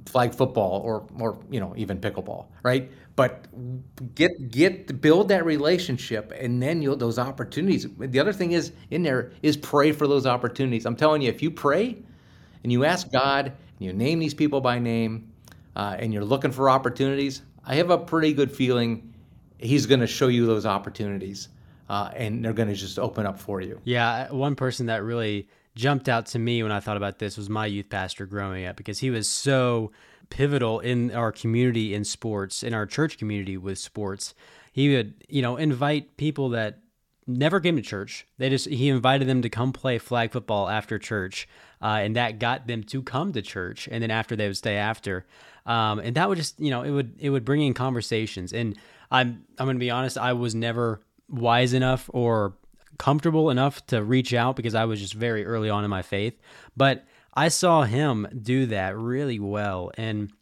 flag 0.06 0.34
football 0.34 0.80
or 0.84 1.06
or 1.18 1.38
you 1.50 1.60
know 1.60 1.74
even 1.76 1.98
pickleball, 1.98 2.46
right? 2.62 2.90
But 3.14 3.46
get 4.14 4.50
get 4.50 5.00
build 5.00 5.28
that 5.28 5.44
relationship, 5.44 6.32
and 6.38 6.62
then 6.62 6.82
you'll 6.82 6.96
those 6.96 7.18
opportunities. 7.18 7.86
The 7.98 8.20
other 8.20 8.32
thing 8.32 8.52
is 8.52 8.72
in 8.90 9.02
there 9.02 9.32
is 9.42 9.56
pray 9.56 9.92
for 9.92 10.06
those 10.06 10.26
opportunities. 10.26 10.86
I'm 10.86 10.96
telling 10.96 11.22
you, 11.22 11.28
if 11.28 11.42
you 11.42 11.50
pray 11.50 11.98
and 12.62 12.72
you 12.72 12.84
ask 12.84 13.10
God 13.12 13.46
and 13.46 13.54
you 13.80 13.92
name 13.92 14.18
these 14.18 14.34
people 14.34 14.60
by 14.60 14.78
name, 14.78 15.32
uh, 15.76 15.96
and 15.98 16.12
you're 16.12 16.24
looking 16.24 16.52
for 16.52 16.70
opportunities, 16.70 17.42
I 17.66 17.74
have 17.76 17.90
a 17.90 17.98
pretty 17.98 18.32
good 18.32 18.50
feeling 18.50 19.12
He's 19.58 19.86
going 19.86 20.00
to 20.00 20.06
show 20.08 20.28
you 20.28 20.46
those 20.46 20.66
opportunities. 20.66 21.48
uh, 21.88 22.10
and 22.16 22.44
they're 22.44 22.52
going 22.54 22.68
to 22.68 22.74
just 22.74 22.98
open 22.98 23.26
up 23.26 23.38
for 23.38 23.60
you. 23.60 23.80
Yeah, 23.84 24.30
one 24.32 24.54
person 24.56 24.86
that 24.86 25.02
really 25.02 25.48
jumped 25.74 26.08
out 26.08 26.26
to 26.26 26.38
me 26.38 26.62
when 26.62 26.72
I 26.72 26.80
thought 26.80 26.96
about 26.96 27.18
this 27.18 27.36
was 27.36 27.50
my 27.50 27.66
youth 27.66 27.88
pastor 27.90 28.26
growing 28.26 28.66
up 28.66 28.76
because 28.76 28.98
he 28.98 29.10
was 29.10 29.28
so 29.28 29.92
pivotal 30.32 30.80
in 30.80 31.10
our 31.14 31.30
community 31.30 31.92
in 31.92 32.04
sports, 32.04 32.62
in 32.62 32.72
our 32.72 32.86
church 32.86 33.18
community 33.18 33.58
with 33.58 33.78
sports. 33.78 34.34
He 34.72 34.96
would, 34.96 35.12
you 35.28 35.42
know, 35.42 35.56
invite 35.56 36.16
people 36.16 36.48
that 36.50 36.78
never 37.26 37.60
came 37.60 37.76
to 37.76 37.82
church. 37.82 38.26
They 38.38 38.48
just 38.48 38.66
he 38.66 38.88
invited 38.88 39.28
them 39.28 39.42
to 39.42 39.50
come 39.50 39.74
play 39.74 39.98
flag 39.98 40.32
football 40.32 40.70
after 40.70 40.98
church, 40.98 41.46
uh, 41.82 42.00
and 42.00 42.16
that 42.16 42.38
got 42.38 42.66
them 42.66 42.82
to 42.84 43.02
come 43.02 43.34
to 43.34 43.42
church. 43.42 43.90
And 43.92 44.02
then 44.02 44.10
after 44.10 44.34
they 44.34 44.46
would 44.46 44.56
stay 44.56 44.76
after, 44.76 45.26
um, 45.66 45.98
and 45.98 46.16
that 46.16 46.30
would 46.30 46.38
just 46.38 46.58
you 46.58 46.70
know 46.70 46.82
it 46.82 46.90
would 46.90 47.14
it 47.18 47.28
would 47.28 47.44
bring 47.44 47.60
in 47.60 47.74
conversations. 47.74 48.54
And 48.54 48.78
I'm 49.10 49.44
I'm 49.58 49.68
to 49.68 49.74
be 49.74 49.90
honest, 49.90 50.16
I 50.16 50.32
was 50.32 50.54
never 50.54 51.02
wise 51.28 51.74
enough 51.74 52.08
or 52.14 52.54
comfortable 52.96 53.50
enough 53.50 53.84
to 53.88 54.02
reach 54.02 54.32
out 54.32 54.56
because 54.56 54.74
I 54.74 54.86
was 54.86 54.98
just 54.98 55.12
very 55.12 55.44
early 55.44 55.68
on 55.68 55.84
in 55.84 55.90
my 55.90 56.02
faith. 56.02 56.40
But 56.74 57.04
I 57.34 57.48
saw 57.48 57.82
him 57.82 58.28
do 58.42 58.66
that 58.66 58.96
really 58.96 59.38
well. 59.38 59.90
And 59.96 60.32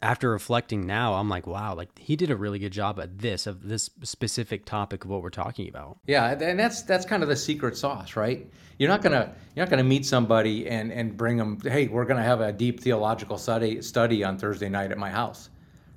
after 0.00 0.30
reflecting 0.30 0.86
now, 0.86 1.14
I'm 1.14 1.28
like, 1.28 1.46
wow, 1.46 1.74
like 1.74 1.98
he 1.98 2.14
did 2.14 2.30
a 2.30 2.36
really 2.36 2.58
good 2.58 2.72
job 2.72 3.00
at 3.00 3.18
this, 3.18 3.46
of 3.46 3.66
this 3.66 3.90
specific 4.02 4.64
topic 4.64 5.04
of 5.04 5.10
what 5.10 5.22
we're 5.22 5.30
talking 5.30 5.68
about. 5.68 5.98
Yeah, 6.06 6.30
and 6.30 6.58
that's 6.58 6.82
that's 6.82 7.04
kind 7.04 7.22
of 7.22 7.28
the 7.28 7.36
secret 7.36 7.76
sauce, 7.76 8.14
right? 8.14 8.48
You're 8.78 8.88
not 8.88 9.02
gonna 9.02 9.34
you're 9.54 9.64
not 9.64 9.70
gonna 9.70 9.84
meet 9.84 10.06
somebody 10.06 10.68
and 10.68 10.92
and 10.92 11.16
bring 11.16 11.36
them, 11.36 11.58
hey, 11.60 11.88
we're 11.88 12.04
gonna 12.04 12.22
have 12.22 12.40
a 12.40 12.52
deep 12.52 12.80
theological 12.80 13.38
study 13.38 13.82
study 13.82 14.22
on 14.22 14.38
Thursday 14.38 14.68
night 14.68 14.92
at 14.92 14.98
my 14.98 15.10
house, 15.10 15.50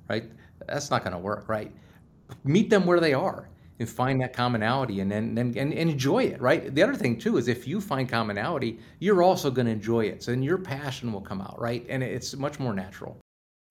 right? 0.08 0.24
That's 0.66 0.90
not 0.90 1.04
gonna 1.04 1.18
work, 1.18 1.48
right? 1.48 1.72
Meet 2.42 2.70
them 2.70 2.86
where 2.86 2.98
they 2.98 3.14
are 3.14 3.48
and 3.78 3.88
find 3.88 4.20
that 4.20 4.32
commonality 4.32 5.00
and 5.00 5.10
then, 5.10 5.36
and, 5.36 5.56
and 5.56 5.72
enjoy 5.72 6.24
it 6.24 6.40
right? 6.40 6.74
The 6.74 6.82
other 6.82 6.94
thing 6.94 7.18
too 7.18 7.36
is 7.36 7.48
if 7.48 7.66
you 7.66 7.80
find 7.80 8.08
commonality 8.08 8.78
you're 8.98 9.22
also 9.22 9.50
going 9.50 9.66
to 9.66 9.72
enjoy 9.72 10.06
it. 10.06 10.22
So 10.22 10.30
then 10.30 10.42
your 10.42 10.58
passion 10.58 11.12
will 11.12 11.20
come 11.20 11.40
out 11.40 11.60
right? 11.60 11.84
And 11.88 12.02
it's 12.02 12.36
much 12.36 12.58
more 12.58 12.74
natural. 12.74 13.18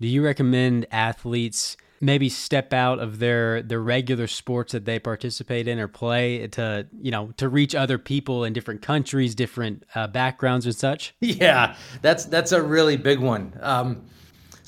Do 0.01 0.07
you 0.07 0.23
recommend 0.23 0.87
athletes 0.91 1.77
maybe 2.01 2.27
step 2.29 2.73
out 2.73 2.99
of 2.99 3.19
their 3.19 3.61
their 3.61 3.81
regular 3.81 4.27
sports 4.27 4.73
that 4.73 4.85
they 4.85 4.99
participate 4.99 5.67
in 5.67 5.79
or 5.79 5.87
play 5.87 6.45
to 6.47 6.85
you 7.01 7.11
know 7.11 7.31
to 7.37 7.47
reach 7.47 7.73
other 7.73 7.97
people 7.97 8.43
in 8.43 8.53
different 8.53 8.81
countries 8.81 9.33
different 9.33 9.83
uh, 9.95 10.07
backgrounds 10.07 10.65
and 10.65 10.75
such? 10.75 11.15
Yeah 11.21 11.75
that's 12.01 12.25
that's 12.25 12.51
a 12.51 12.61
really 12.61 12.97
big 12.97 13.19
one. 13.19 13.57
Um, 13.61 14.05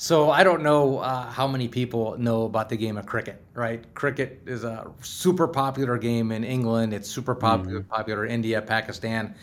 so 0.00 0.30
I 0.30 0.44
don't 0.44 0.62
know 0.62 1.00
uh, 1.00 1.28
how 1.28 1.48
many 1.48 1.66
people 1.66 2.16
know 2.18 2.44
about 2.44 2.68
the 2.68 2.76
game 2.76 2.96
of 2.96 3.04
cricket, 3.04 3.42
right? 3.54 3.82
Cricket 3.94 4.40
is 4.46 4.62
a 4.62 4.88
super 5.02 5.48
popular 5.48 5.98
game 5.98 6.30
in 6.30 6.44
England. 6.44 6.94
It's 6.94 7.10
super 7.10 7.34
popular, 7.34 7.80
mm. 7.80 7.88
popular 7.88 8.24
in 8.24 8.30
India, 8.30 8.62
Pakistan, 8.62 9.34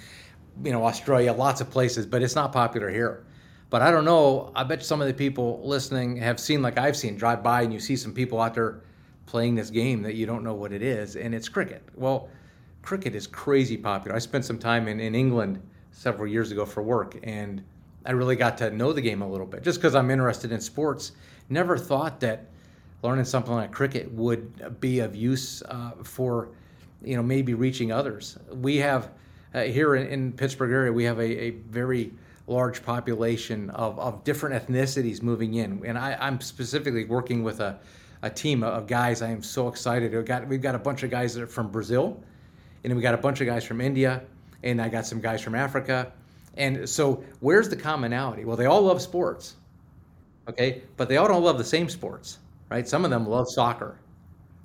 you 0.63 0.71
know, 0.71 0.85
Australia, 0.85 1.33
lots 1.33 1.59
of 1.59 1.69
places, 1.69 2.05
but 2.05 2.23
it's 2.23 2.35
not 2.35 2.53
popular 2.53 2.89
here. 2.89 3.25
But 3.69 3.81
I 3.81 3.91
don't 3.91 4.05
know. 4.05 4.53
I 4.55 4.63
bet 4.63 4.81
some 4.81 5.01
of 5.01 5.07
the 5.07 5.13
people 5.13 5.59
listening 5.61 6.15
have 6.15 6.39
seen, 6.39 6.61
like 6.61 6.77
I've 6.77 6.95
seen, 6.95 7.17
drive 7.17 7.43
by 7.43 7.63
and 7.63 7.73
you 7.73 7.81
see 7.81 7.97
some 7.97 8.13
people 8.13 8.39
out 8.39 8.53
there 8.53 8.79
playing 9.25 9.55
this 9.55 9.69
game 9.69 10.01
that 10.03 10.15
you 10.15 10.25
don't 10.25 10.41
know 10.41 10.53
what 10.53 10.71
it 10.71 10.81
is, 10.81 11.17
and 11.17 11.35
it's 11.35 11.49
cricket. 11.49 11.83
Well, 11.95 12.29
cricket 12.81 13.13
is 13.13 13.27
crazy 13.27 13.75
popular. 13.75 14.15
I 14.15 14.19
spent 14.19 14.45
some 14.45 14.57
time 14.57 14.87
in, 14.87 15.01
in 15.01 15.15
England 15.15 15.61
several 15.91 16.27
years 16.27 16.53
ago 16.53 16.65
for 16.65 16.81
work, 16.81 17.17
and 17.23 17.61
I 18.05 18.11
really 18.11 18.35
got 18.35 18.57
to 18.59 18.69
know 18.69 18.93
the 18.93 19.01
game 19.01 19.21
a 19.21 19.29
little 19.29 19.47
bit 19.47 19.63
just 19.63 19.79
because 19.79 19.95
I'm 19.95 20.11
interested 20.11 20.51
in 20.51 20.61
sports. 20.61 21.13
Never 21.49 21.77
thought 21.77 22.19
that 22.19 22.47
learning 23.01 23.25
something 23.25 23.53
like 23.53 23.71
cricket 23.71 24.11
would 24.11 24.79
be 24.79 24.99
of 24.99 25.15
use 25.15 25.63
uh, 25.63 25.91
for, 26.03 26.49
you 27.03 27.15
know, 27.15 27.23
maybe 27.23 27.53
reaching 27.53 27.91
others. 27.91 28.37
We 28.51 28.77
have 28.77 29.11
uh, 29.53 29.63
here 29.63 29.95
in, 29.95 30.07
in, 30.07 30.31
Pittsburgh 30.33 30.71
area, 30.71 30.91
we 30.91 31.03
have 31.05 31.19
a, 31.19 31.43
a 31.43 31.49
very 31.51 32.11
large 32.47 32.83
population 32.83 33.69
of, 33.71 33.97
of 33.99 34.23
different 34.23 34.67
ethnicities 34.67 35.21
moving 35.21 35.55
in, 35.55 35.81
and 35.85 35.97
I, 35.97 36.17
I'm 36.19 36.41
specifically 36.41 37.05
working 37.05 37.43
with 37.43 37.59
a, 37.59 37.79
a 38.21 38.29
team 38.29 38.63
of 38.63 38.85
guys. 38.85 39.21
I 39.21 39.29
am 39.29 39.41
so 39.41 39.67
excited. 39.67 40.13
We've 40.13 40.25
got 40.25 40.47
we've 40.47 40.61
got 40.61 40.75
a 40.75 40.79
bunch 40.79 41.03
of 41.03 41.09
guys 41.09 41.33
that 41.35 41.43
are 41.43 41.47
from 41.47 41.69
Brazil, 41.69 42.21
and 42.83 42.95
we 42.95 43.01
got 43.01 43.13
a 43.13 43.17
bunch 43.17 43.39
of 43.39 43.47
guys 43.47 43.63
from 43.63 43.81
India, 43.81 44.23
and 44.63 44.81
I 44.81 44.89
got 44.89 45.05
some 45.05 45.21
guys 45.21 45.41
from 45.41 45.55
Africa 45.55 46.11
and 46.57 46.87
so, 46.87 47.23
where's 47.39 47.69
the 47.69 47.75
commonality? 47.75 48.45
Well, 48.45 48.57
they 48.57 48.65
all 48.65 48.81
love 48.81 49.01
sports, 49.01 49.55
okay, 50.47 50.83
but 50.97 51.09
they 51.09 51.17
all 51.17 51.27
don't 51.27 51.43
love 51.43 51.57
the 51.57 51.63
same 51.63 51.89
sports, 51.89 52.39
right? 52.69 52.87
Some 52.87 53.03
of 53.03 53.11
them 53.11 53.27
love 53.27 53.47
soccer, 53.49 53.99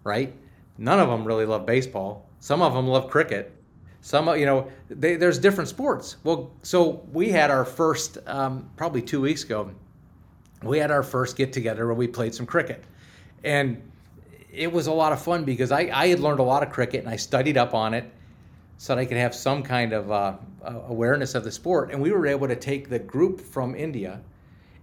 right? 0.05 0.33
None 0.79 0.98
of 0.98 1.09
them 1.09 1.26
really 1.26 1.46
love 1.46 1.66
baseball. 1.66 2.26
Some 2.38 2.62
of 2.62 2.72
them 2.72 2.87
love 2.87 3.11
cricket. 3.11 3.55
Some, 4.00 4.29
you 4.38 4.46
know, 4.46 4.70
they, 4.88 5.16
there's 5.16 5.38
different 5.38 5.68
sports. 5.68 6.16
Well, 6.24 6.50
so 6.62 7.07
we 7.12 7.29
had 7.29 7.50
our 7.50 7.66
first, 7.66 8.16
um, 8.26 8.70
probably 8.76 9.03
two 9.03 9.20
weeks 9.20 9.44
ago, 9.44 9.70
we 10.62 10.79
had 10.79 10.90
our 10.90 11.03
first 11.03 11.37
get 11.37 11.53
together 11.53 11.87
where 11.87 11.94
we 11.94 12.07
played 12.07 12.35
some 12.35 12.46
cricket. 12.46 12.83
And 13.44 13.83
it 14.50 14.72
was 14.72 14.87
a 14.87 14.92
lot 14.92 15.12
of 15.12 15.20
fun 15.20 15.44
because 15.44 15.70
I, 15.70 15.90
I 15.92 16.09
had 16.09 16.20
learned 16.20 16.40
a 16.40 16.44
lot 16.44 16.62
of 16.62 16.70
cricket 16.70 17.00
and 17.00 17.09
I 17.09 17.16
studied 17.16 17.59
up 17.59 17.74
on 17.74 17.94
it 17.94 18.11
so 18.79 18.94
that 18.94 19.00
I 19.00 19.05
could 19.05 19.18
have 19.18 19.35
some 19.35 19.62
kind 19.62 19.92
of 19.92 20.11
uh, 20.11 20.35
Uh, 20.62 20.82
awareness 20.88 21.34
of 21.34 21.42
the 21.42 21.50
sport. 21.50 21.90
And 21.90 22.02
we 22.02 22.12
were 22.12 22.26
able 22.26 22.46
to 22.46 22.56
take 22.56 22.90
the 22.90 22.98
group 22.98 23.40
from 23.40 23.74
India 23.74 24.20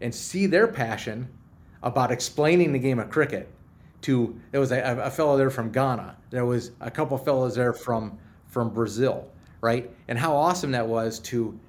and 0.01 0.13
see 0.13 0.47
their 0.47 0.67
passion 0.67 1.27
about 1.83 2.11
explaining 2.11 2.71
the 2.71 2.79
game 2.79 2.97
of 2.97 3.11
cricket 3.11 3.47
to 4.01 4.35
there 4.51 4.59
was 4.59 4.71
a, 4.71 4.81
a 5.03 5.11
fellow 5.11 5.37
there 5.37 5.51
from 5.51 5.71
Ghana, 5.71 6.17
there 6.31 6.45
was 6.45 6.71
a 6.79 6.89
couple 6.89 7.17
fellows 7.17 7.55
there 7.55 7.73
from 7.73 8.17
from 8.47 8.69
Brazil, 8.69 9.29
right? 9.61 9.91
And 10.07 10.17
how 10.17 10.35
awesome 10.35 10.71
that 10.71 10.87
was 10.87 11.19
to 11.19 11.59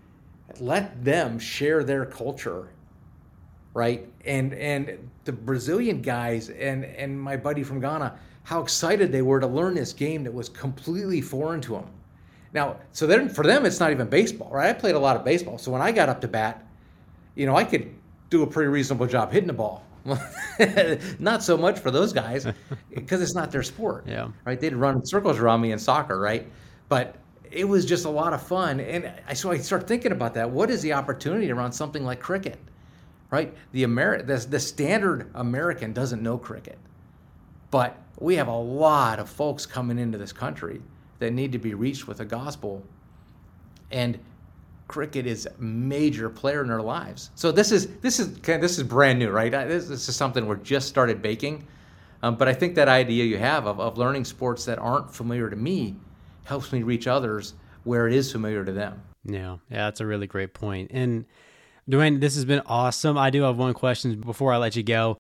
let 0.59 1.05
them 1.05 1.39
share 1.39 1.85
their 1.85 2.07
culture 2.07 2.69
right? 3.75 4.09
And 4.25 4.55
and 4.55 5.11
the 5.25 5.33
Brazilian 5.33 6.03
guys 6.03 6.51
and 6.51 6.85
and 6.85 7.21
my 7.21 7.37
buddy 7.37 7.63
from 7.63 7.81
Ghana, 7.81 8.19
how 8.43 8.61
excited 8.61 9.13
they 9.13 9.23
were 9.23 9.39
to 9.39 9.47
learn 9.47 9.75
this 9.75 9.93
game 9.93 10.25
that 10.25 10.33
was 10.33 10.49
completely 10.49 11.21
foreign 11.21 11.61
to 11.61 11.73
them. 11.75 11.91
Now, 12.53 12.77
so 12.93 13.07
then 13.07 13.29
for 13.29 13.45
them, 13.45 13.67
it's 13.67 13.81
not 13.81 13.91
even 13.91 14.09
baseball, 14.09 14.51
right? 14.51 14.71
I 14.71 14.73
played 14.73 14.95
a 14.95 14.99
lot 14.99 15.17
of 15.17 15.25
baseball. 15.25 15.59
So 15.59 15.71
when 15.71 15.83
I 15.83 15.93
got 15.93 16.09
up 16.09 16.21
to 16.23 16.29
bat, 16.29 16.67
you 17.35 17.47
know, 17.47 17.57
I 17.57 17.65
could 17.65 17.95
do 18.31 18.43
a 18.43 18.47
pretty 18.47 18.69
reasonable 18.69 19.07
job 19.07 19.33
hitting 19.33 19.47
the 19.47 19.53
ball. 19.53 19.85
not 21.19 21.43
so 21.43 21.57
much 21.57 21.79
for 21.79 21.91
those 21.91 22.13
guys 22.13 22.47
because 22.95 23.21
it's 23.21 23.35
not 23.35 23.51
their 23.51 23.63
sport. 23.63 24.05
Yeah. 24.07 24.29
Right. 24.45 24.59
They'd 24.59 24.75
run 24.75 25.05
circles 25.05 25.39
around 25.39 25.61
me 25.61 25.73
in 25.73 25.79
soccer, 25.79 26.19
right? 26.19 26.51
But 26.89 27.17
it 27.51 27.65
was 27.65 27.85
just 27.85 28.05
a 28.05 28.11
lot 28.11 28.33
of 28.33 28.43
fun. 28.43 28.81
And 28.81 29.13
I, 29.27 29.35
so 29.35 29.51
I 29.51 29.59
start 29.59 29.87
thinking 29.87 30.13
about 30.13 30.35
that. 30.35 30.51
What 30.51 30.71
is 30.71 30.83
the 30.83 30.93
opportunity 30.95 31.51
around 31.51 31.73
something 31.73 32.05
like 32.05 32.21
cricket? 32.21 32.59
Right? 33.31 33.55
The 33.73 33.85
Ameri- 33.85 34.27
the, 34.27 34.37
the 34.49 34.61
standard 34.61 35.31
American 35.35 35.93
doesn't 35.93 36.23
know 36.23 36.39
cricket. 36.39 36.79
But 37.71 37.97
we 38.19 38.37
have 38.37 38.49
a 38.49 38.57
lot 38.57 39.19
of 39.19 39.29
folks 39.29 39.67
coming 39.67 39.99
into 39.99 40.17
this 40.17 40.33
country 40.33 40.81
that 41.19 41.33
need 41.33 41.53
to 41.53 41.59
be 41.59 41.75
reached 41.75 42.07
with 42.07 42.19
the 42.19 42.25
gospel. 42.25 42.85
And 43.91 44.19
cricket 44.87 45.27
is 45.27 45.47
a 45.47 45.63
major 45.63 46.31
player 46.31 46.63
in 46.63 46.69
their 46.69 46.83
lives. 46.83 47.31
So 47.35 47.53
this 47.53 47.73
is 47.73 47.89
this 47.99 48.19
is 48.19 48.39
this 48.39 48.79
is 48.79 48.85
brand 48.85 49.19
new, 49.19 49.31
right? 49.31 49.53
This, 49.53 49.89
this 49.89 50.09
is 50.09 50.17
something 50.17 50.47
we're 50.47 50.57
just 50.57 50.89
started 50.89 51.23
baking. 51.23 51.67
Um, 52.23 52.37
but 52.37 52.49
I 52.49 52.55
think 52.55 52.75
that 52.75 52.89
idea 52.89 53.25
you 53.25 53.39
have 53.39 53.67
of, 53.67 53.79
of 53.79 53.97
learning 53.97 54.25
sports 54.25 54.65
that 54.65 54.79
aren't 54.79 55.15
familiar 55.15 55.49
to 55.49 55.57
me 55.57 55.95
helps 56.45 56.73
me 56.73 56.83
reach 56.83 57.07
others 57.07 57.55
where 57.85 58.09
it 58.09 58.15
is 58.15 58.33
familiar 58.33 58.65
to 58.65 58.73
them. 58.73 59.01
Yeah, 59.25 59.59
yeah, 59.71 59.85
that's 59.85 60.01
a 60.01 60.07
really 60.07 60.27
great 60.27 60.53
point. 60.53 60.91
And 60.93 61.27
Duane, 61.89 62.19
this 62.19 62.35
has 62.35 62.45
been 62.45 62.63
awesome. 62.67 63.17
I 63.17 63.31
do 63.31 63.43
have 63.43 63.57
one 63.57 63.75
question 63.75 64.21
before 64.21 64.53
I 64.53 64.57
let 64.57 64.75
you 64.75 64.83
go 64.83 65.18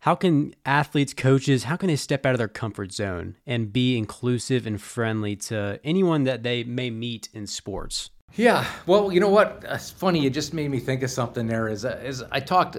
how 0.00 0.14
can 0.14 0.54
athletes, 0.64 1.12
coaches, 1.12 1.64
how 1.64 1.76
can 1.76 1.88
they 1.88 1.96
step 1.96 2.24
out 2.24 2.32
of 2.32 2.38
their 2.38 2.48
comfort 2.48 2.92
zone 2.92 3.36
and 3.46 3.72
be 3.72 3.98
inclusive 3.98 4.66
and 4.66 4.80
friendly 4.80 5.36
to 5.36 5.78
anyone 5.84 6.24
that 6.24 6.42
they 6.42 6.64
may 6.64 6.90
meet 6.90 7.28
in 7.34 7.46
sports? 7.46 8.10
Yeah, 8.34 8.66
well, 8.86 9.12
you 9.12 9.20
know 9.20 9.28
what? 9.28 9.64
It's 9.68 9.90
funny. 9.90 10.24
It 10.24 10.30
just 10.30 10.54
made 10.54 10.70
me 10.70 10.78
think 10.78 11.02
of 11.02 11.10
something. 11.10 11.46
There 11.46 11.68
is, 11.68 11.84
is 11.84 12.22
I 12.30 12.40
talked, 12.40 12.78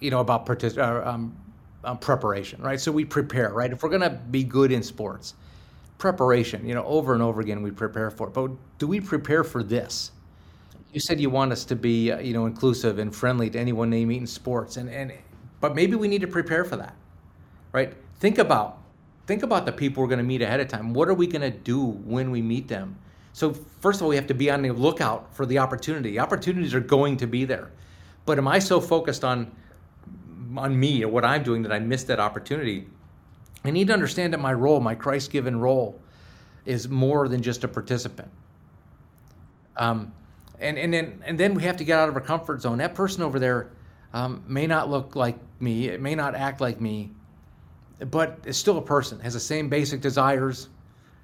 you 0.00 0.10
know, 0.10 0.20
about 0.20 0.44
partic- 0.44 0.78
uh, 0.78 1.08
um, 1.08 1.36
um, 1.84 1.98
preparation, 1.98 2.60
right? 2.60 2.80
So 2.80 2.90
we 2.90 3.04
prepare, 3.04 3.50
right? 3.50 3.70
If 3.70 3.82
we're 3.82 3.90
gonna 3.90 4.10
be 4.10 4.42
good 4.42 4.72
in 4.72 4.82
sports, 4.82 5.34
preparation, 5.98 6.66
you 6.66 6.74
know, 6.74 6.84
over 6.84 7.14
and 7.14 7.22
over 7.22 7.40
again 7.40 7.62
we 7.62 7.70
prepare 7.70 8.10
for 8.10 8.26
it. 8.26 8.34
But 8.34 8.50
do 8.78 8.88
we 8.88 9.00
prepare 9.00 9.44
for 9.44 9.62
this? 9.62 10.10
You 10.92 10.98
said 10.98 11.20
you 11.20 11.30
want 11.30 11.52
us 11.52 11.64
to 11.66 11.76
be, 11.76 12.10
uh, 12.10 12.18
you 12.18 12.32
know, 12.32 12.46
inclusive 12.46 12.98
and 12.98 13.14
friendly 13.14 13.50
to 13.50 13.58
anyone 13.58 13.90
they 13.90 14.04
meet 14.04 14.22
in 14.22 14.26
sports, 14.26 14.78
and 14.78 14.88
and 14.88 15.12
but 15.60 15.74
maybe 15.74 15.96
we 15.96 16.08
need 16.08 16.20
to 16.20 16.26
prepare 16.26 16.64
for 16.64 16.76
that, 16.76 16.94
right? 17.72 17.94
Think 18.18 18.38
about 18.38 18.78
think 19.26 19.42
about 19.42 19.66
the 19.66 19.72
people 19.72 20.02
we're 20.02 20.08
going 20.08 20.18
to 20.18 20.24
meet 20.24 20.40
ahead 20.40 20.60
of 20.60 20.68
time. 20.68 20.94
What 20.94 21.08
are 21.08 21.14
we 21.14 21.26
going 21.26 21.42
to 21.42 21.50
do 21.50 21.84
when 21.84 22.30
we 22.30 22.40
meet 22.40 22.68
them? 22.68 22.96
So 23.32 23.52
first 23.80 23.98
of 23.98 24.04
all, 24.04 24.08
we 24.08 24.16
have 24.16 24.28
to 24.28 24.34
be 24.34 24.50
on 24.50 24.62
the 24.62 24.70
lookout 24.70 25.34
for 25.34 25.44
the 25.44 25.58
opportunity. 25.58 26.18
Opportunities 26.18 26.74
are 26.74 26.80
going 26.80 27.16
to 27.18 27.26
be 27.26 27.44
there, 27.44 27.72
but 28.24 28.38
am 28.38 28.48
I 28.48 28.58
so 28.58 28.80
focused 28.80 29.24
on 29.24 29.50
on 30.56 30.78
me 30.78 31.04
or 31.04 31.08
what 31.08 31.24
I'm 31.24 31.42
doing 31.42 31.62
that 31.62 31.72
I 31.72 31.78
miss 31.78 32.04
that 32.04 32.20
opportunity? 32.20 32.86
I 33.64 33.70
need 33.70 33.88
to 33.88 33.92
understand 33.92 34.32
that 34.32 34.40
my 34.40 34.52
role, 34.52 34.80
my 34.80 34.94
Christ-given 34.94 35.58
role, 35.58 36.00
is 36.64 36.88
more 36.88 37.28
than 37.28 37.42
just 37.42 37.64
a 37.64 37.68
participant. 37.68 38.30
Um, 39.76 40.12
and 40.60 40.78
and 40.78 40.92
then 40.92 41.22
and 41.26 41.38
then 41.38 41.54
we 41.54 41.64
have 41.64 41.76
to 41.78 41.84
get 41.84 41.98
out 41.98 42.08
of 42.08 42.14
our 42.14 42.20
comfort 42.20 42.62
zone. 42.62 42.78
That 42.78 42.94
person 42.94 43.22
over 43.22 43.38
there 43.38 43.70
um, 44.16 44.42
may 44.48 44.66
not 44.66 44.88
look 44.88 45.14
like 45.14 45.36
me, 45.60 45.88
it 45.88 46.00
may 46.00 46.14
not 46.14 46.34
act 46.34 46.58
like 46.62 46.80
me, 46.80 47.10
but 48.10 48.38
it's 48.46 48.56
still 48.56 48.78
a 48.78 48.82
person. 48.82 49.20
Has 49.20 49.34
the 49.34 49.40
same 49.40 49.68
basic 49.68 50.00
desires. 50.00 50.70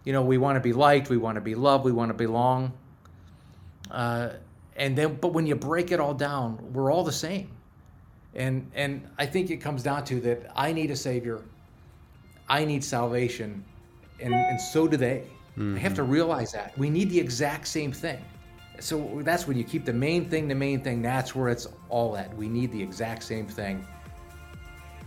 You 0.04 0.12
know, 0.12 0.20
we 0.20 0.36
want 0.36 0.56
to 0.56 0.60
be 0.60 0.74
liked, 0.74 1.08
we 1.08 1.16
want 1.16 1.36
to 1.36 1.40
be 1.40 1.54
loved, 1.54 1.86
we 1.86 1.92
want 1.92 2.10
to 2.10 2.14
belong. 2.14 2.70
Uh, 3.90 4.30
and 4.76 4.94
then, 4.94 5.14
but 5.14 5.32
when 5.32 5.46
you 5.46 5.54
break 5.54 5.90
it 5.90 6.00
all 6.00 6.12
down, 6.12 6.58
we're 6.74 6.92
all 6.92 7.02
the 7.02 7.12
same. 7.12 7.48
And 8.34 8.70
and 8.74 9.08
I 9.18 9.24
think 9.24 9.50
it 9.50 9.56
comes 9.58 9.82
down 9.82 10.04
to 10.06 10.20
that 10.20 10.52
I 10.54 10.74
need 10.74 10.90
a 10.90 10.96
savior, 10.96 11.40
I 12.46 12.66
need 12.66 12.84
salvation, 12.84 13.64
and 14.20 14.34
and 14.34 14.60
so 14.60 14.86
do 14.86 14.98
they. 14.98 15.24
Mm-hmm. 15.56 15.76
I 15.76 15.78
have 15.78 15.94
to 15.94 16.02
realize 16.02 16.52
that 16.52 16.76
we 16.76 16.90
need 16.90 17.08
the 17.08 17.20
exact 17.20 17.68
same 17.68 17.92
thing 17.92 18.22
so 18.78 19.20
that's 19.22 19.46
when 19.46 19.56
you 19.56 19.64
keep 19.64 19.84
the 19.84 19.92
main 19.92 20.28
thing 20.28 20.48
the 20.48 20.54
main 20.54 20.80
thing 20.80 21.02
that's 21.02 21.34
where 21.34 21.48
it's 21.48 21.68
all 21.88 22.16
at 22.16 22.34
we 22.36 22.48
need 22.48 22.72
the 22.72 22.82
exact 22.82 23.22
same 23.22 23.46
thing 23.46 23.86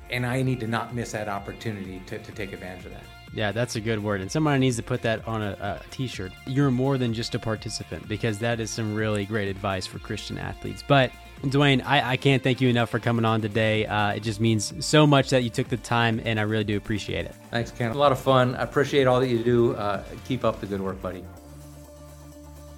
and 0.09 0.25
i 0.25 0.41
need 0.41 0.59
to 0.59 0.67
not 0.67 0.93
miss 0.93 1.11
that 1.11 1.27
opportunity 1.27 2.01
to, 2.05 2.17
to 2.19 2.31
take 2.31 2.53
advantage 2.53 2.85
of 2.85 2.91
that 2.91 3.03
yeah 3.33 3.51
that's 3.51 3.75
a 3.75 3.81
good 3.81 4.01
word 4.01 4.21
and 4.21 4.31
somebody 4.31 4.59
needs 4.59 4.75
to 4.75 4.83
put 4.83 5.01
that 5.01 5.25
on 5.27 5.41
a 5.41 5.51
a 5.59 5.81
t-shirt 5.91 6.31
you're 6.45 6.71
more 6.71 6.97
than 6.97 7.13
just 7.13 7.35
a 7.35 7.39
participant 7.39 8.07
because 8.07 8.39
that 8.39 8.59
is 8.59 8.69
some 8.69 8.95
really 8.95 9.25
great 9.25 9.47
advice 9.47 9.85
for 9.85 9.99
christian 9.99 10.37
athletes 10.37 10.83
but 10.87 11.11
Duane, 11.49 11.81
I, 11.81 12.11
I 12.11 12.17
can't 12.17 12.41
thank 12.41 12.59
you 12.61 12.69
enough 12.69 12.89
for 12.89 12.99
coming 12.99 13.25
on 13.25 13.41
today. 13.41 13.85
Uh, 13.85 14.13
it 14.13 14.23
just 14.23 14.39
means 14.39 14.73
so 14.83 15.05
much 15.05 15.29
that 15.29 15.43
you 15.43 15.49
took 15.49 15.67
the 15.67 15.77
time, 15.77 16.19
and 16.23 16.39
I 16.39 16.43
really 16.43 16.63
do 16.63 16.75
appreciate 16.77 17.25
it. 17.25 17.35
Thanks, 17.51 17.71
Ken. 17.71 17.91
A 17.91 17.93
lot 17.93 18.11
of 18.11 18.19
fun. 18.19 18.55
I 18.55 18.63
appreciate 18.63 19.05
all 19.05 19.19
that 19.19 19.27
you 19.27 19.43
do. 19.43 19.75
Uh, 19.75 20.03
keep 20.23 20.43
up 20.43 20.59
the 20.59 20.65
good 20.65 20.81
work, 20.81 20.99
buddy. 21.01 21.23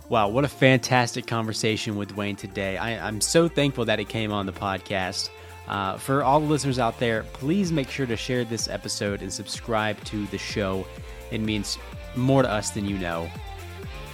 Wow, 0.09 0.29
what 0.29 0.45
a 0.45 0.47
fantastic 0.47 1.27
conversation 1.27 1.97
with 1.97 2.09
Duane 2.09 2.37
today. 2.37 2.77
I, 2.77 2.91
am 3.09 3.19
so 3.19 3.49
thankful 3.49 3.83
that 3.85 3.99
it 3.99 4.07
came 4.07 4.31
on 4.31 4.45
the 4.45 4.53
podcast. 4.53 5.29
Uh, 5.67 5.97
for 5.97 6.23
all 6.23 6.39
the 6.39 6.45
listeners 6.45 6.79
out 6.79 6.97
there, 6.97 7.23
please 7.33 7.73
make 7.73 7.89
sure 7.89 8.05
to 8.05 8.15
share 8.15 8.45
this 8.45 8.69
episode 8.69 9.21
and 9.21 9.31
subscribe 9.31 10.01
to 10.05 10.25
the 10.27 10.37
show. 10.37 10.87
It 11.29 11.41
means 11.41 11.77
more 12.15 12.41
to 12.41 12.49
us 12.49 12.69
than 12.69 12.85
you 12.85 12.97
know. 12.97 13.29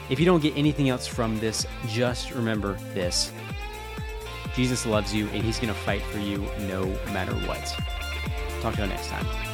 If 0.10 0.20
you 0.20 0.26
don't 0.26 0.42
get 0.42 0.58
anything 0.58 0.90
else 0.90 1.06
from 1.06 1.40
this, 1.40 1.66
just 1.88 2.32
remember 2.32 2.74
this 2.96 3.32
Jesus 4.56 4.86
loves 4.86 5.14
you 5.14 5.28
and 5.28 5.44
he's 5.44 5.60
going 5.60 5.74
to 5.74 5.80
fight 5.80 6.02
for 6.04 6.20
you 6.20 6.38
no 6.68 6.86
matter 7.12 7.34
what. 7.48 7.66
Talk 8.62 8.76
to 8.76 8.82
you 8.82 8.88
next 8.88 9.10
time. 9.10 9.53